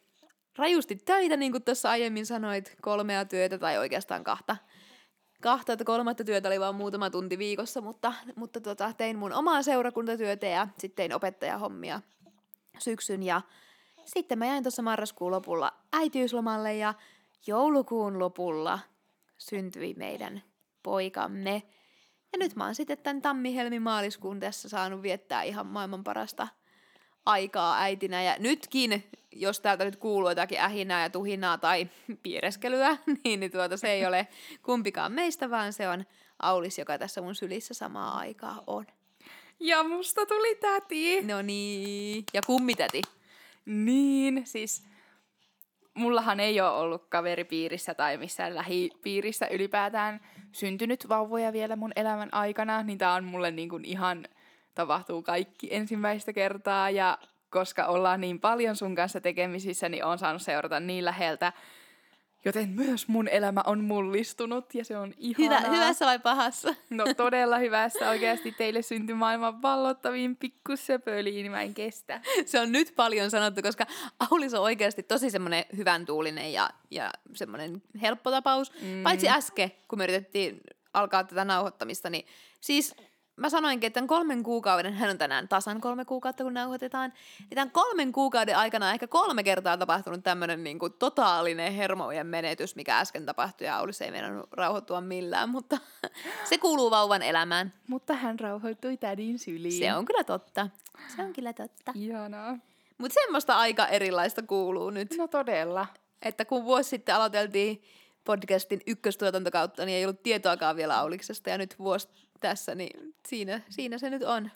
rajusti 0.57 0.95
töitä, 0.95 1.37
niin 1.37 1.51
kuin 1.51 1.63
tuossa 1.63 1.89
aiemmin 1.89 2.25
sanoit, 2.25 2.75
kolmea 2.81 3.25
työtä 3.25 3.57
tai 3.57 3.77
oikeastaan 3.77 4.23
kahta. 4.23 4.57
Kahta 5.41 5.73
että 5.73 5.85
kolmatta 5.85 6.23
työtä 6.23 6.49
oli 6.49 6.59
vain 6.59 6.75
muutama 6.75 7.09
tunti 7.09 7.37
viikossa, 7.37 7.81
mutta, 7.81 8.13
mutta 8.35 8.61
tota, 8.61 8.93
tein 8.97 9.17
mun 9.17 9.33
omaa 9.33 9.61
seurakuntatyötä 9.61 10.45
ja 10.47 10.67
sitten 10.77 10.95
tein 10.95 11.13
opettajahommia 11.13 12.01
syksyn 12.79 13.23
ja 13.23 13.41
sitten 14.05 14.39
mä 14.39 14.45
jäin 14.45 14.63
tuossa 14.63 14.81
marraskuun 14.81 15.31
lopulla 15.31 15.73
äitiyslomalle 15.93 16.75
ja 16.75 16.93
joulukuun 17.47 18.19
lopulla 18.19 18.79
syntyi 19.37 19.93
meidän 19.93 20.43
poikamme. 20.83 21.63
Ja 22.33 22.39
nyt 22.39 22.55
mä 22.55 22.65
oon 22.65 22.75
sitten 22.75 22.97
tämän 22.97 23.21
tammi-helmi-maaliskuun 23.21 24.39
tässä 24.39 24.69
saanut 24.69 25.01
viettää 25.01 25.43
ihan 25.43 25.67
maailman 25.67 26.03
parasta 26.03 26.47
aikaa 27.25 27.81
äitinä. 27.81 28.23
Ja 28.23 28.35
nytkin, 28.39 29.03
jos 29.31 29.59
täältä 29.59 29.85
nyt 29.85 29.95
kuuluu 29.95 30.29
jotakin 30.29 30.59
ähinää 30.59 31.03
ja 31.03 31.09
tuhinaa 31.09 31.57
tai 31.57 31.87
piereskelyä, 32.23 32.97
niin, 33.23 33.39
niin 33.39 33.51
tuota, 33.51 33.77
se 33.77 33.91
ei 33.91 34.05
ole 34.05 34.27
kumpikaan 34.63 35.11
meistä, 35.11 35.49
vaan 35.49 35.73
se 35.73 35.89
on 35.89 36.05
Aulis, 36.39 36.77
joka 36.77 36.97
tässä 36.97 37.21
mun 37.21 37.35
sylissä 37.35 37.73
samaa 37.73 38.17
aikaa 38.17 38.63
on. 38.67 38.85
Ja 39.59 39.83
musta 39.83 40.25
tuli 40.25 40.55
täti. 40.55 41.21
No 41.21 41.41
niin. 41.41 42.23
Ja 42.33 42.41
kummitäti. 42.47 43.01
Niin, 43.65 44.41
siis 44.45 44.87
mullahan 45.93 46.39
ei 46.39 46.61
ole 46.61 46.69
ollut 46.69 47.05
kaveripiirissä 47.09 47.93
tai 47.93 48.17
missään 48.17 48.55
lähipiirissä 48.55 49.47
ylipäätään 49.47 50.21
syntynyt 50.51 51.09
vauvoja 51.09 51.53
vielä 51.53 51.75
mun 51.75 51.91
elämän 51.95 52.29
aikana, 52.31 52.83
niin 52.83 52.97
tää 52.97 53.13
on 53.13 53.23
mulle 53.23 53.51
niin 53.51 53.69
kuin 53.69 53.85
ihan 53.85 54.27
tapahtuu 54.75 55.21
kaikki 55.21 55.67
ensimmäistä 55.71 56.33
kertaa 56.33 56.89
ja 56.89 57.17
koska 57.49 57.85
ollaan 57.85 58.21
niin 58.21 58.39
paljon 58.39 58.75
sun 58.75 58.95
kanssa 58.95 59.21
tekemisissä, 59.21 59.89
niin 59.89 60.05
on 60.05 60.17
saanut 60.17 60.41
seurata 60.41 60.79
niin 60.79 61.05
läheltä 61.05 61.53
Joten 62.45 62.69
myös 62.69 63.07
mun 63.07 63.27
elämä 63.27 63.61
on 63.65 63.83
mullistunut 63.83 64.75
ja 64.75 64.85
se 64.85 64.97
on 64.97 65.13
ihanaa. 65.17 65.59
Hyvä, 65.59 65.75
hyvässä 65.75 66.05
vai 66.05 66.19
pahassa? 66.19 66.75
No 66.89 67.05
todella 67.17 67.57
hyvässä. 67.57 68.09
Oikeasti 68.09 68.51
teille 68.51 68.81
syntyi 68.81 69.15
maailman 69.15 69.61
vallottaviin 69.61 70.35
pikkusöpöliin, 70.35 71.43
niin 71.43 71.51
mä 71.51 71.61
en 71.61 71.73
kestä. 71.73 72.21
Se 72.45 72.59
on 72.59 72.71
nyt 72.71 72.93
paljon 72.95 73.31
sanottu, 73.31 73.61
koska 73.61 73.85
Aulis 74.19 74.53
on 74.53 74.61
oikeasti 74.61 75.03
tosi 75.03 75.29
semmoinen 75.29 75.65
hyvän 75.77 76.05
tuulinen 76.05 76.53
ja, 76.53 76.69
ja 76.91 77.11
semmoinen 77.33 77.81
helppo 78.01 78.31
tapaus. 78.31 78.71
Mm. 78.81 79.03
Paitsi 79.03 79.29
äsken, 79.29 79.71
kun 79.87 79.99
me 79.99 80.03
yritettiin 80.03 80.61
alkaa 80.93 81.23
tätä 81.23 81.45
nauhoittamista, 81.45 82.09
niin 82.09 82.25
siis 82.61 82.95
mä 83.35 83.49
sanoinkin, 83.49 83.87
että 83.87 83.97
tämän 83.97 84.07
kolmen 84.07 84.43
kuukauden, 84.43 84.93
hän 84.93 85.09
on 85.09 85.17
tänään 85.17 85.47
tasan 85.47 85.81
kolme 85.81 86.05
kuukautta, 86.05 86.43
kun 86.43 86.53
nauhoitetaan, 86.53 87.13
niin 87.39 87.55
tämän 87.55 87.71
kolmen 87.71 88.11
kuukauden 88.11 88.57
aikana 88.57 88.93
ehkä 88.93 89.07
kolme 89.07 89.43
kertaa 89.43 89.77
tapahtunut 89.77 90.23
tämmöinen 90.23 90.63
niin 90.63 90.79
kuin 90.79 90.93
totaalinen 90.93 91.73
hermojen 91.73 92.27
menetys, 92.27 92.75
mikä 92.75 92.99
äsken 92.99 93.25
tapahtui, 93.25 93.67
ja 93.67 93.79
olisi 93.79 94.03
ei 94.03 94.11
meidän 94.11 94.43
rauhoittua 94.51 95.01
millään, 95.01 95.49
mutta 95.49 95.77
se 96.49 96.57
kuuluu 96.57 96.91
vauvan 96.91 97.21
elämään. 97.21 97.73
Mutta 97.87 98.13
hän 98.13 98.39
rauhoittui 98.39 98.97
tädin 98.97 99.39
syliin. 99.39 99.79
Se 99.79 99.93
on 99.93 100.05
kyllä 100.05 100.23
totta. 100.23 100.69
Se 101.15 101.23
on 101.23 101.33
kyllä 101.33 101.53
totta. 101.53 101.91
Ihanaa. 101.95 102.57
Mutta 102.97 103.13
semmoista 103.13 103.57
aika 103.57 103.87
erilaista 103.87 104.41
kuuluu 104.41 104.89
nyt. 104.89 105.15
No 105.17 105.27
todella. 105.27 105.87
Että 106.21 106.45
kun 106.45 106.63
vuosi 106.63 106.89
sitten 106.89 107.15
aloiteltiin 107.15 107.83
podcastin 108.23 108.81
ykköstuotantokautta, 108.87 109.85
niin 109.85 109.97
ei 109.97 110.05
ollut 110.05 110.23
tietoakaan 110.23 110.75
vielä 110.75 110.99
Auliksesta, 110.99 111.49
ja 111.49 111.57
nyt 111.57 111.79
vuosi 111.79 112.09
tässä, 112.39 112.75
niin 112.75 113.15
siinä, 113.27 113.61
siinä 113.69 113.97
se 113.97 114.09
nyt 114.09 114.23
on. 114.23 114.51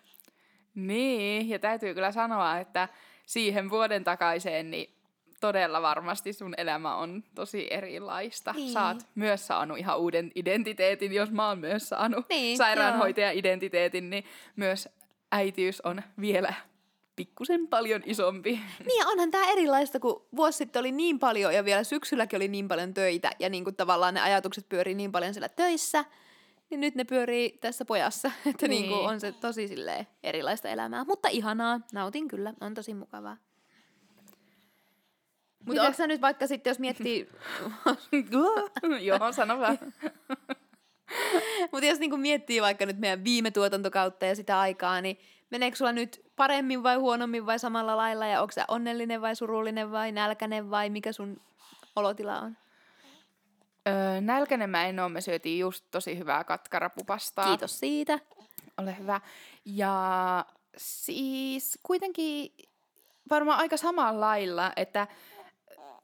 Niin, 0.75 1.49
ja 1.49 1.59
täytyy 1.59 1.93
kyllä 1.93 2.11
sanoa, 2.11 2.57
että 2.57 2.89
siihen 3.25 3.69
vuoden 3.69 4.03
takaiseen, 4.03 4.71
niin 4.71 4.93
todella 5.39 5.81
varmasti 5.81 6.33
sun 6.33 6.53
elämä 6.57 6.95
on 6.95 7.23
tosi 7.35 7.67
erilaista. 7.69 8.53
Niin. 8.53 8.73
Sä 8.73 8.87
oot 8.87 8.97
myös 9.15 9.47
saanut 9.47 9.77
ihan 9.77 9.99
uuden 9.99 10.31
identiteetin, 10.35 11.13
jos 11.13 11.31
mä 11.31 11.47
oon 11.47 11.59
myös 11.59 11.89
saanut 11.89 12.25
niin, 12.29 12.57
sairaanhoitaja-identiteetin, 12.57 14.09
niin 14.09 14.23
myös 14.55 14.89
äitiys 15.31 15.81
on 15.81 16.01
vielä 16.21 16.53
pikkusen 17.17 17.67
paljon 17.67 18.01
isompi. 18.05 18.59
Niin 18.85 19.07
onhan 19.07 19.31
tämä 19.31 19.51
erilaista, 19.51 19.99
kun 19.99 20.25
vuosi 20.35 20.57
sitten 20.57 20.79
oli 20.79 20.91
niin 20.91 21.19
paljon 21.19 21.53
ja 21.53 21.65
vielä 21.65 21.83
syksylläkin 21.83 22.37
oli 22.37 22.47
niin 22.47 22.67
paljon 22.67 22.93
töitä 22.93 23.31
ja 23.39 23.49
niin 23.49 23.63
kuin 23.63 23.75
tavallaan 23.75 24.13
ne 24.13 24.21
ajatukset 24.21 24.69
pyörii 24.69 24.95
niin 24.95 25.11
paljon 25.11 25.33
siellä 25.33 25.49
töissä– 25.49 26.05
niin 26.69 26.81
nyt 26.81 26.95
ne 26.95 27.03
pyörii 27.03 27.57
tässä 27.61 27.85
pojassa, 27.85 28.31
että 28.45 28.67
niin. 28.67 28.81
Niin 28.81 29.09
on 29.09 29.19
se 29.19 29.31
tosi 29.31 29.67
silleen 29.67 30.07
erilaista 30.23 30.69
elämää. 30.69 31.05
Mutta 31.05 31.27
ihanaa, 31.27 31.79
nautin 31.93 32.27
kyllä, 32.27 32.53
on 32.61 32.73
tosi 32.73 32.93
mukavaa. 32.93 33.37
Mutta 35.65 35.83
onko 35.83 36.07
nyt 36.07 36.21
vaikka 36.21 36.47
sitten, 36.47 36.71
jos 36.71 36.79
miettii... 36.79 37.29
Joo, 39.01 39.31
sano 39.31 39.59
vaan. 39.59 39.79
Mutta 41.71 41.85
jos 41.85 41.99
niinku 41.99 42.17
miettii 42.17 42.61
vaikka 42.61 42.85
nyt 42.85 42.99
meidän 42.99 43.23
viime 43.23 43.51
tuotantokautta 43.51 44.25
ja 44.25 44.35
sitä 44.35 44.59
aikaa, 44.59 45.01
niin 45.01 45.17
meneekö 45.49 45.77
sulla 45.77 45.91
nyt 45.91 46.21
paremmin 46.35 46.83
vai 46.83 46.95
huonommin 46.95 47.45
vai 47.45 47.59
samalla 47.59 47.97
lailla? 47.97 48.27
Ja 48.27 48.41
onko 48.41 48.51
sä 48.51 48.65
onnellinen 48.67 49.21
vai 49.21 49.35
surullinen 49.35 49.91
vai 49.91 50.11
nälkäinen 50.11 50.69
vai 50.69 50.89
mikä 50.89 51.11
sun 51.11 51.41
olotila 51.95 52.39
on? 52.39 52.57
Öö, 53.87 54.21
nälkäinen 54.21 54.69
mä 54.69 54.85
en 54.85 54.99
ole, 54.99 55.09
me 55.09 55.21
syötiin 55.21 55.59
just 55.59 55.85
tosi 55.91 56.17
hyvää 56.17 56.43
katkarapupastaa. 56.43 57.45
Kiitos 57.45 57.79
siitä. 57.79 58.19
Ole 58.77 58.97
hyvä. 58.97 59.21
Ja 59.65 60.45
siis 60.77 61.79
kuitenkin 61.83 62.53
varmaan 63.29 63.59
aika 63.59 63.77
samalla 63.77 64.19
lailla, 64.19 64.71
että 64.75 65.07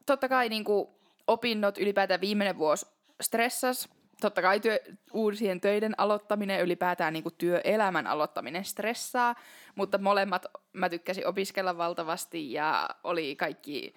totta 0.06 0.28
kai 0.28 0.48
niin 0.48 0.64
kuin 0.64 0.88
opinnot 1.26 1.78
ylipäätään 1.78 2.20
viimeinen 2.20 2.58
vuosi 2.58 2.86
stressas. 3.20 3.88
Totta 4.24 4.42
kai 4.42 4.60
työ, 4.60 4.78
uusien 5.12 5.60
töiden 5.60 5.94
aloittaminen, 5.98 6.60
ylipäätään 6.60 7.12
niin 7.12 7.22
kuin 7.22 7.34
työelämän 7.38 8.06
aloittaminen 8.06 8.64
stressaa, 8.64 9.34
mutta 9.74 9.98
molemmat 9.98 10.46
mä 10.72 10.88
tykkäsin 10.88 11.26
opiskella 11.26 11.76
valtavasti 11.76 12.52
ja 12.52 12.88
oli 13.02 13.36
kaikki 13.36 13.94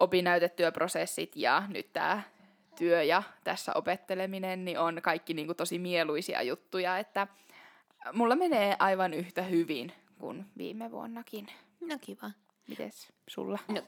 opinnäytetyöprosessit 0.00 1.36
ja 1.36 1.62
nyt 1.68 1.92
tämä 1.92 2.22
työ 2.78 3.02
ja 3.02 3.22
tässä 3.44 3.72
opetteleminen 3.74 4.64
niin 4.64 4.78
on 4.78 4.98
kaikki 5.02 5.34
niin 5.34 5.46
kuin 5.46 5.56
tosi 5.56 5.78
mieluisia 5.78 6.42
juttuja, 6.42 6.98
että 6.98 7.26
mulla 8.12 8.36
menee 8.36 8.76
aivan 8.78 9.14
yhtä 9.14 9.42
hyvin 9.42 9.92
kuin 10.18 10.46
viime 10.58 10.90
vuonnakin. 10.90 11.46
No 11.80 11.98
kiva. 12.00 12.30
Mites 12.68 13.12
sulla? 13.26 13.58
No. 13.68 13.82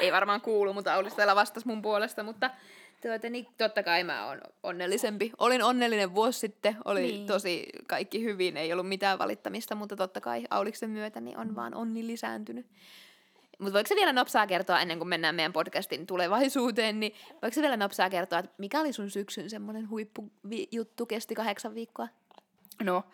Ei 0.00 0.12
varmaan 0.12 0.40
kuulu, 0.40 0.72
mutta 0.72 0.96
olisi 0.96 1.16
täällä 1.16 1.36
vastas 1.36 1.64
mun 1.64 1.82
puolesta, 1.82 2.22
mutta 2.22 2.50
tuota, 3.02 3.30
niin 3.30 3.46
totta 3.58 3.82
kai 3.82 4.04
mä 4.04 4.26
oon 4.26 4.40
onnellisempi. 4.62 5.32
Olin 5.38 5.62
onnellinen 5.62 6.14
vuosi 6.14 6.38
sitten, 6.38 6.76
oli 6.84 7.02
niin. 7.02 7.26
tosi 7.26 7.68
kaikki 7.86 8.24
hyvin, 8.24 8.56
ei 8.56 8.72
ollut 8.72 8.88
mitään 8.88 9.18
valittamista, 9.18 9.74
mutta 9.74 9.96
totta 9.96 10.20
kai 10.20 10.44
Auliksen 10.50 10.90
myötä 10.90 11.20
niin 11.20 11.38
on 11.38 11.56
vaan 11.56 11.74
onni 11.74 12.06
lisääntynyt. 12.06 12.66
Mutta 13.58 13.72
voiko 13.72 13.88
se 13.88 13.94
vielä 13.94 14.12
nopsaa 14.12 14.46
kertoa 14.46 14.80
ennen 14.80 14.98
kuin 14.98 15.08
mennään 15.08 15.34
meidän 15.34 15.52
podcastin 15.52 16.06
tulevaisuuteen, 16.06 17.00
niin 17.00 17.14
voiko 17.42 17.54
se 17.54 17.60
vielä 17.60 17.76
nopsaa 17.76 18.10
kertoa, 18.10 18.38
että 18.38 18.54
mikä 18.58 18.80
oli 18.80 18.92
sun 18.92 19.10
syksyn 19.10 19.50
semmoinen 19.50 19.90
huippujuttu, 19.90 21.06
kesti 21.06 21.34
kahdeksan 21.34 21.74
viikkoa? 21.74 22.08
No, 22.82 23.04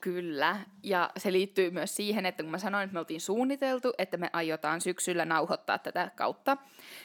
Kyllä, 0.00 0.56
ja 0.82 1.10
se 1.16 1.32
liittyy 1.32 1.70
myös 1.70 1.96
siihen, 1.96 2.26
että 2.26 2.42
kun 2.42 2.50
mä 2.50 2.58
sanoin, 2.58 2.84
että 2.84 2.92
me 2.94 2.98
oltiin 2.98 3.20
suunniteltu, 3.20 3.92
että 3.98 4.16
me 4.16 4.30
aiotaan 4.32 4.80
syksyllä 4.80 5.24
nauhoittaa 5.24 5.78
tätä 5.78 6.10
kautta, 6.16 6.56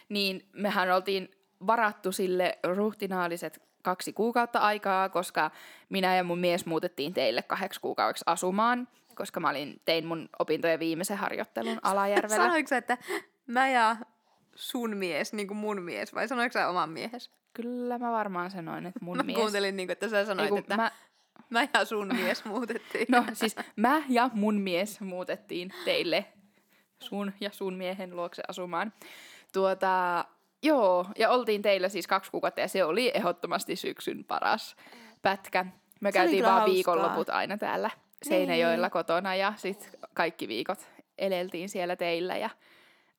niin 0.09 0.49
mehän 0.53 0.91
oltiin 0.91 1.31
varattu 1.67 2.11
sille 2.11 2.59
ruhtinaaliset 2.63 3.61
kaksi 3.83 4.13
kuukautta 4.13 4.59
aikaa, 4.59 5.09
koska 5.09 5.51
minä 5.89 6.15
ja 6.15 6.23
mun 6.23 6.39
mies 6.39 6.65
muutettiin 6.65 7.13
teille 7.13 7.41
kahdeksi 7.41 7.81
kuukaudeksi 7.81 8.23
asumaan 8.25 8.87
koska 9.15 9.39
mä 9.39 9.49
olin, 9.49 9.81
tein 9.85 10.05
mun 10.05 10.29
opintojen 10.39 10.79
viimeisen 10.79 11.17
harjoittelun 11.17 11.79
Alajärvellä. 11.81 12.35
Sanoitko 12.35 12.69
sä, 12.69 12.77
että 12.77 12.97
mä 13.47 13.69
ja 13.69 13.95
sun 14.55 14.97
mies, 14.97 15.33
niin 15.33 15.47
kuin 15.47 15.57
mun 15.57 15.81
mies, 15.81 16.13
vai 16.13 16.27
sanoitko 16.27 16.53
sä 16.53 16.69
oman 16.69 16.89
miehes? 16.89 17.31
Kyllä 17.53 17.99
mä 17.99 18.11
varmaan 18.11 18.51
sanoin, 18.51 18.85
että 18.85 18.99
mun 19.05 19.17
mä 19.17 19.23
mies. 19.23 19.37
kuuntelin, 19.37 19.75
niin 19.75 19.87
kuin, 19.87 19.93
että 19.93 20.09
sä 20.09 20.25
sanoit, 20.25 20.45
Eiku, 20.45 20.57
että 20.57 20.77
mä... 20.77 20.91
mä 21.49 21.67
ja 21.73 21.85
sun 21.85 22.07
mies 22.15 22.45
muutettiin. 22.45 23.05
No 23.09 23.23
siis 23.33 23.55
mä 23.75 24.01
ja 24.09 24.29
mun 24.33 24.55
mies 24.55 25.01
muutettiin 25.01 25.73
teille 25.85 26.25
sun 26.99 27.33
ja 27.41 27.49
sun 27.51 27.73
miehen 27.73 28.15
luokse 28.15 28.43
asumaan. 28.47 28.93
Tuota, 29.53 30.25
Joo, 30.63 31.05
ja 31.17 31.29
oltiin 31.29 31.61
teillä 31.61 31.89
siis 31.89 32.07
kaksi 32.07 32.31
kuukautta 32.31 32.61
ja 32.61 32.67
se 32.67 32.83
oli 32.83 33.11
ehdottomasti 33.13 33.75
syksyn 33.75 34.23
paras 34.23 34.75
pätkä. 35.21 35.65
Me 36.01 36.11
Se 36.11 36.17
käytiin 36.17 36.43
vaan 36.43 36.53
hauskaa. 36.53 36.73
viikonloput 36.73 37.29
aina 37.29 37.57
täällä 37.57 37.89
Seinäjoella 38.23 38.85
Niin. 38.87 38.91
kotona 38.91 39.35
ja 39.35 39.53
sitten 39.57 39.89
kaikki 40.13 40.47
viikot 40.47 40.87
eleltiin 41.17 41.69
siellä 41.69 41.95
teillä 41.95 42.37
ja 42.37 42.49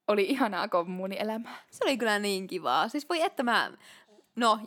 oli 0.09 0.23
ihanaa 0.29 0.69
kommunielämää. 0.69 1.57
Se 1.71 1.85
oli 1.85 1.97
kyllä 1.99 2.19
niin 2.19 2.47
kivaa. 2.47 2.89
Siis 2.89 3.09
voi 3.09 3.23
että 3.23 3.43
mä, 3.43 3.71
no 4.37 4.61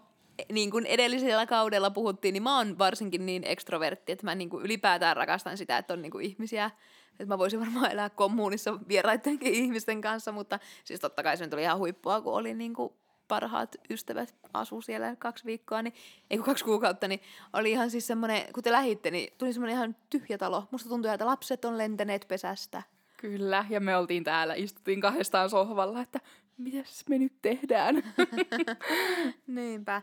niin 0.51 0.71
kuin 0.71 0.85
edellisellä 0.85 1.45
kaudella 1.45 1.91
puhuttiin, 1.91 2.33
niin 2.33 2.43
mä 2.43 2.57
oon 2.57 2.77
varsinkin 2.77 3.25
niin 3.25 3.43
ekstrovertti, 3.45 4.11
että 4.11 4.25
mä 4.25 4.35
niin 4.35 4.49
kuin 4.49 4.65
ylipäätään 4.65 5.17
rakastan 5.17 5.57
sitä, 5.57 5.77
että 5.77 5.93
on 5.93 6.01
niin 6.01 6.11
kuin 6.11 6.25
ihmisiä. 6.25 6.71
Että 7.11 7.33
mä 7.33 7.37
voisin 7.37 7.59
varmaan 7.59 7.91
elää 7.91 8.09
kommunissa 8.09 8.79
vieraidenkin 8.87 9.53
ihmisten 9.53 10.01
kanssa, 10.01 10.31
mutta 10.31 10.59
siis 10.83 10.99
totta 10.99 11.23
kai 11.23 11.37
se 11.37 11.43
nyt 11.43 11.53
oli 11.53 11.61
ihan 11.61 11.77
huippua, 11.77 12.21
kun 12.21 12.33
oli 12.33 12.53
niin 12.53 12.73
kuin 12.73 12.93
parhaat 13.27 13.75
ystävät 13.89 14.35
asu 14.53 14.81
siellä 14.81 15.15
kaksi 15.15 15.45
viikkoa, 15.45 15.81
niin, 15.81 15.93
ei 16.29 16.37
kun 16.37 16.45
kaksi 16.45 16.65
kuukautta, 16.65 17.07
niin 17.07 17.21
oli 17.53 17.71
ihan 17.71 17.91
siis 17.91 18.07
semmoinen, 18.07 18.53
kun 18.53 18.63
te 18.63 18.71
lähitte, 18.71 19.11
niin 19.11 19.33
tuli 19.37 19.53
semmoinen 19.53 19.77
ihan 19.77 19.95
tyhjä 20.09 20.37
talo. 20.37 20.67
Musta 20.71 20.89
tuntui, 20.89 21.11
että 21.13 21.25
lapset 21.25 21.65
on 21.65 21.77
lentäneet 21.77 22.25
pesästä. 22.27 22.83
Kyllä, 23.17 23.65
ja 23.69 23.79
me 23.79 23.97
oltiin 23.97 24.23
täällä, 24.23 24.53
istuttiin 24.53 25.01
kahdestaan 25.01 25.49
sohvalla, 25.49 26.01
että 26.01 26.19
mitäs 26.57 27.03
me 27.09 27.17
nyt 27.17 27.33
tehdään. 27.41 27.95
Niinpä. 29.47 30.01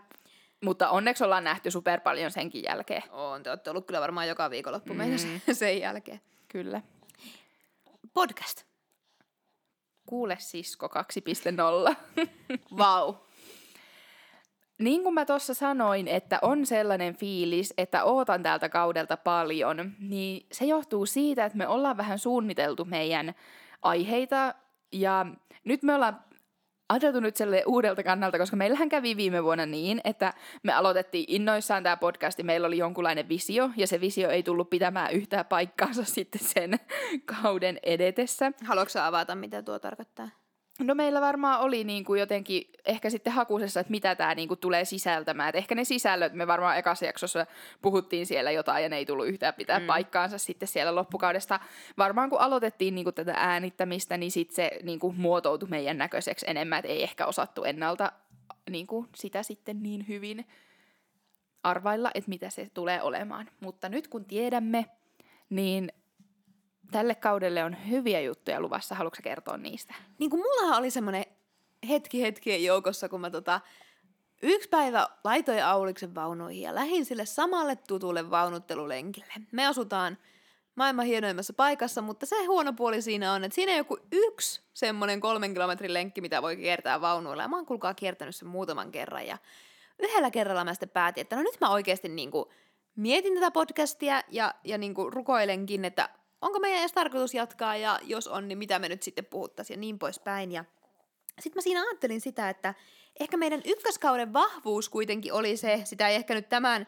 Mutta 0.64 0.90
onneksi 0.90 1.24
ollaan 1.24 1.44
nähty 1.44 1.70
super 1.70 2.00
paljon 2.00 2.30
senkin 2.30 2.62
jälkeen. 2.62 3.02
On, 3.10 3.42
te 3.42 3.50
olette 3.50 3.70
ollut 3.70 3.86
kyllä 3.86 4.00
varmaan 4.00 4.28
joka 4.28 4.50
viikonloppu 4.50 4.92
mm. 4.92 4.98
meidän 4.98 5.18
sen- 5.18 5.42
sen 5.54 5.80
jälkeen. 5.80 6.20
Kyllä. 6.48 6.82
Podcast. 8.14 8.64
Kuule 10.06 10.36
sisko 10.40 10.90
2.0. 11.90 11.96
Vau. 12.78 13.14
Niin 14.78 15.02
kuin 15.02 15.14
mä 15.14 15.24
tuossa 15.24 15.54
sanoin, 15.54 16.08
että 16.08 16.38
on 16.42 16.66
sellainen 16.66 17.16
fiilis, 17.16 17.74
että 17.78 18.04
ootan 18.04 18.42
tältä 18.42 18.68
kaudelta 18.68 19.16
paljon, 19.16 19.92
niin 19.98 20.46
se 20.52 20.64
johtuu 20.64 21.06
siitä, 21.06 21.44
että 21.44 21.58
me 21.58 21.68
ollaan 21.68 21.96
vähän 21.96 22.18
suunniteltu 22.18 22.84
meidän 22.84 23.34
aiheita 23.82 24.54
ja 24.92 25.26
nyt 25.64 25.82
me 25.82 25.94
ollaan 25.94 26.24
ajateltu 26.88 27.20
nyt 27.20 27.36
selle 27.36 27.62
uudelta 27.66 28.02
kannalta, 28.02 28.38
koska 28.38 28.56
meillähän 28.56 28.88
kävi 28.88 29.16
viime 29.16 29.44
vuonna 29.44 29.66
niin, 29.66 30.00
että 30.04 30.34
me 30.62 30.72
aloitettiin 30.72 31.24
innoissaan 31.28 31.82
tämä 31.82 31.96
podcast 31.96 32.38
ja 32.38 32.44
meillä 32.44 32.66
oli 32.66 32.78
jonkunlainen 32.78 33.28
visio 33.28 33.70
ja 33.76 33.86
se 33.86 34.00
visio 34.00 34.30
ei 34.30 34.42
tullut 34.42 34.70
pitämään 34.70 35.12
yhtään 35.12 35.46
paikkaansa 35.46 36.04
sitten 36.14 36.40
sen 36.44 36.80
kauden 37.24 37.78
edetessä. 37.82 38.52
Haluatko 38.64 39.00
avata, 39.00 39.34
mitä 39.34 39.62
tuo 39.62 39.78
tarkoittaa? 39.78 40.28
No 40.80 40.94
meillä 40.94 41.20
varmaan 41.20 41.60
oli 41.60 41.84
niin 41.84 42.04
kuin 42.04 42.20
jotenkin 42.20 42.70
ehkä 42.84 43.10
sitten 43.10 43.32
hakusessa, 43.32 43.80
että 43.80 43.90
mitä 43.90 44.14
tämä 44.14 44.34
niin 44.34 44.48
kuin 44.48 44.60
tulee 44.60 44.84
sisältämään. 44.84 45.48
Et 45.48 45.54
ehkä 45.54 45.74
ne 45.74 45.84
sisällöt, 45.84 46.32
me 46.32 46.46
varmaan 46.46 46.78
ekassa 46.78 47.04
jaksossa 47.04 47.46
puhuttiin 47.82 48.26
siellä 48.26 48.50
jotain 48.50 48.82
ja 48.82 48.88
ne 48.88 48.96
ei 48.96 49.06
tullut 49.06 49.26
yhtään 49.26 49.54
pitää 49.54 49.78
mm. 49.78 49.86
Paikkaansa 49.86 50.38
sitten 50.38 50.68
siellä 50.68 50.94
loppukaudesta. 50.94 51.60
Varmaan 51.98 52.30
kun 52.30 52.40
aloitettiin 52.40 52.94
niin 52.94 53.04
kuin 53.04 53.14
tätä 53.14 53.34
äänittämistä, 53.36 54.16
niin 54.16 54.30
sitten 54.30 54.56
se 54.56 54.70
niin 54.82 54.98
kuin 54.98 55.16
muotoutui 55.16 55.68
meidän 55.68 55.98
näköiseksi 55.98 56.46
enemmän, 56.48 56.78
että 56.78 56.92
ei 56.92 57.02
ehkä 57.02 57.26
osattu 57.26 57.64
ennalta 57.64 58.12
niin 58.70 58.86
kuin 58.86 59.08
sitä 59.14 59.42
sitten 59.42 59.82
niin 59.82 60.08
hyvin 60.08 60.46
arvailla, 61.62 62.10
että 62.14 62.28
mitä 62.28 62.50
se 62.50 62.70
tulee 62.74 63.02
olemaan. 63.02 63.48
Mutta 63.60 63.88
nyt 63.88 64.08
kun 64.08 64.24
tiedämme, 64.24 64.86
niin 65.50 65.92
tälle 66.90 67.14
kaudelle 67.14 67.64
on 67.64 67.88
hyviä 67.88 68.20
juttuja 68.20 68.60
luvassa. 68.60 68.94
Haluatko 68.94 69.20
kertoa 69.22 69.56
niistä? 69.56 69.94
Niin 70.18 70.30
kuin 70.30 70.42
mullahan 70.42 70.78
oli 70.78 70.90
semmoinen 70.90 71.24
hetki 71.88 72.22
hetkien 72.22 72.64
joukossa, 72.64 73.08
kun 73.08 73.20
mä 73.20 73.30
tota, 73.30 73.60
yksi 74.42 74.68
päivä 74.68 75.08
laitoin 75.24 75.64
Auliksen 75.64 76.14
vaunuihin 76.14 76.62
ja 76.62 76.74
lähin 76.74 77.04
sille 77.04 77.26
samalle 77.26 77.76
tutulle 77.76 78.30
vaunuttelulenkille. 78.30 79.32
Me 79.52 79.66
asutaan 79.66 80.18
maailman 80.74 81.06
hienoimmassa 81.06 81.52
paikassa, 81.52 82.02
mutta 82.02 82.26
se 82.26 82.44
huono 82.44 82.72
puoli 82.72 83.02
siinä 83.02 83.32
on, 83.32 83.44
että 83.44 83.54
siinä 83.54 83.72
on 83.72 83.78
joku 83.78 83.98
yksi 84.12 84.62
semmoinen 84.74 85.20
kolmen 85.20 85.54
kilometrin 85.54 85.94
lenkki, 85.94 86.20
mitä 86.20 86.42
voi 86.42 86.56
kiertää 86.56 87.00
vaunuilla. 87.00 87.42
Ja 87.42 87.48
mä 87.48 87.56
oon 87.56 87.66
kuulkaa 87.66 87.94
kiertänyt 87.94 88.36
sen 88.36 88.48
muutaman 88.48 88.90
kerran 88.90 89.26
ja 89.26 89.38
yhdellä 89.98 90.30
kerralla 90.30 90.64
mä 90.64 90.74
sitten 90.74 90.88
päätin, 90.88 91.20
että 91.20 91.36
no 91.36 91.42
nyt 91.42 91.60
mä 91.60 91.70
oikeasti 91.70 92.08
niinku 92.08 92.52
mietin 92.96 93.34
tätä 93.34 93.50
podcastia 93.50 94.22
ja, 94.28 94.54
ja 94.64 94.78
niinku 94.78 95.10
rukoilenkin, 95.10 95.84
että 95.84 96.08
onko 96.40 96.58
meidän 96.58 96.80
edes 96.80 96.92
tarkoitus 96.92 97.34
jatkaa 97.34 97.76
ja 97.76 98.00
jos 98.02 98.28
on, 98.28 98.48
niin 98.48 98.58
mitä 98.58 98.78
me 98.78 98.88
nyt 98.88 99.02
sitten 99.02 99.24
puhuttaisiin 99.24 99.76
ja 99.76 99.80
niin 99.80 99.98
poispäin. 99.98 100.52
Ja 100.52 100.64
sitten 101.40 101.58
mä 101.58 101.62
siinä 101.62 101.82
ajattelin 101.82 102.20
sitä, 102.20 102.48
että 102.48 102.74
ehkä 103.20 103.36
meidän 103.36 103.62
ykköskauden 103.64 104.32
vahvuus 104.32 104.88
kuitenkin 104.88 105.32
oli 105.32 105.56
se, 105.56 105.80
sitä 105.84 106.08
ei 106.08 106.16
ehkä 106.16 106.34
nyt 106.34 106.48
tämän 106.48 106.86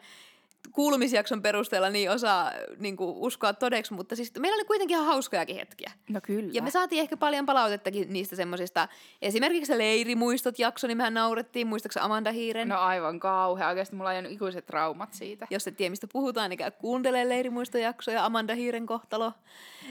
kuulumisjakson 0.71 1.41
perusteella 1.41 1.89
niin 1.89 2.11
osaa 2.11 2.51
niin 2.77 2.97
kuin 2.97 3.17
uskoa 3.17 3.53
todeksi, 3.53 3.93
mutta 3.93 4.15
siis 4.15 4.31
meillä 4.39 4.55
oli 4.55 4.65
kuitenkin 4.65 4.95
ihan 4.95 5.07
hauskojakin 5.07 5.55
hetkiä. 5.55 5.91
No 6.09 6.19
kyllä. 6.23 6.49
Ja 6.53 6.61
me 6.61 6.71
saatiin 6.71 7.01
ehkä 7.01 7.17
paljon 7.17 7.45
palautettakin 7.45 8.13
niistä 8.13 8.35
semmoisista, 8.35 8.87
esimerkiksi 9.21 9.71
se 9.73 9.77
leirimuistot 9.77 10.59
jakso, 10.59 10.87
niin 10.87 10.97
mehän 10.97 11.13
naurettiin, 11.13 11.67
muistaakseni 11.67 12.05
Amanda 12.05 12.31
Hiiren? 12.31 12.67
No 12.67 12.79
aivan 12.79 13.19
kauhea. 13.19 13.67
Oikeasti 13.67 13.95
mulla 13.95 14.09
on 14.09 14.25
ikuiset 14.25 14.65
traumat 14.65 15.13
siitä. 15.13 15.47
Jos 15.49 15.67
et 15.67 15.77
tiedä, 15.77 15.89
mistä 15.89 16.07
puhutaan, 16.13 16.49
niin 16.49 16.57
käy 16.57 16.71
kuuntelee 16.71 17.29
leirimuistojaksoja, 17.29 18.25
Amanda 18.25 18.55
Hiiren 18.55 18.85
kohtalo. 18.85 19.33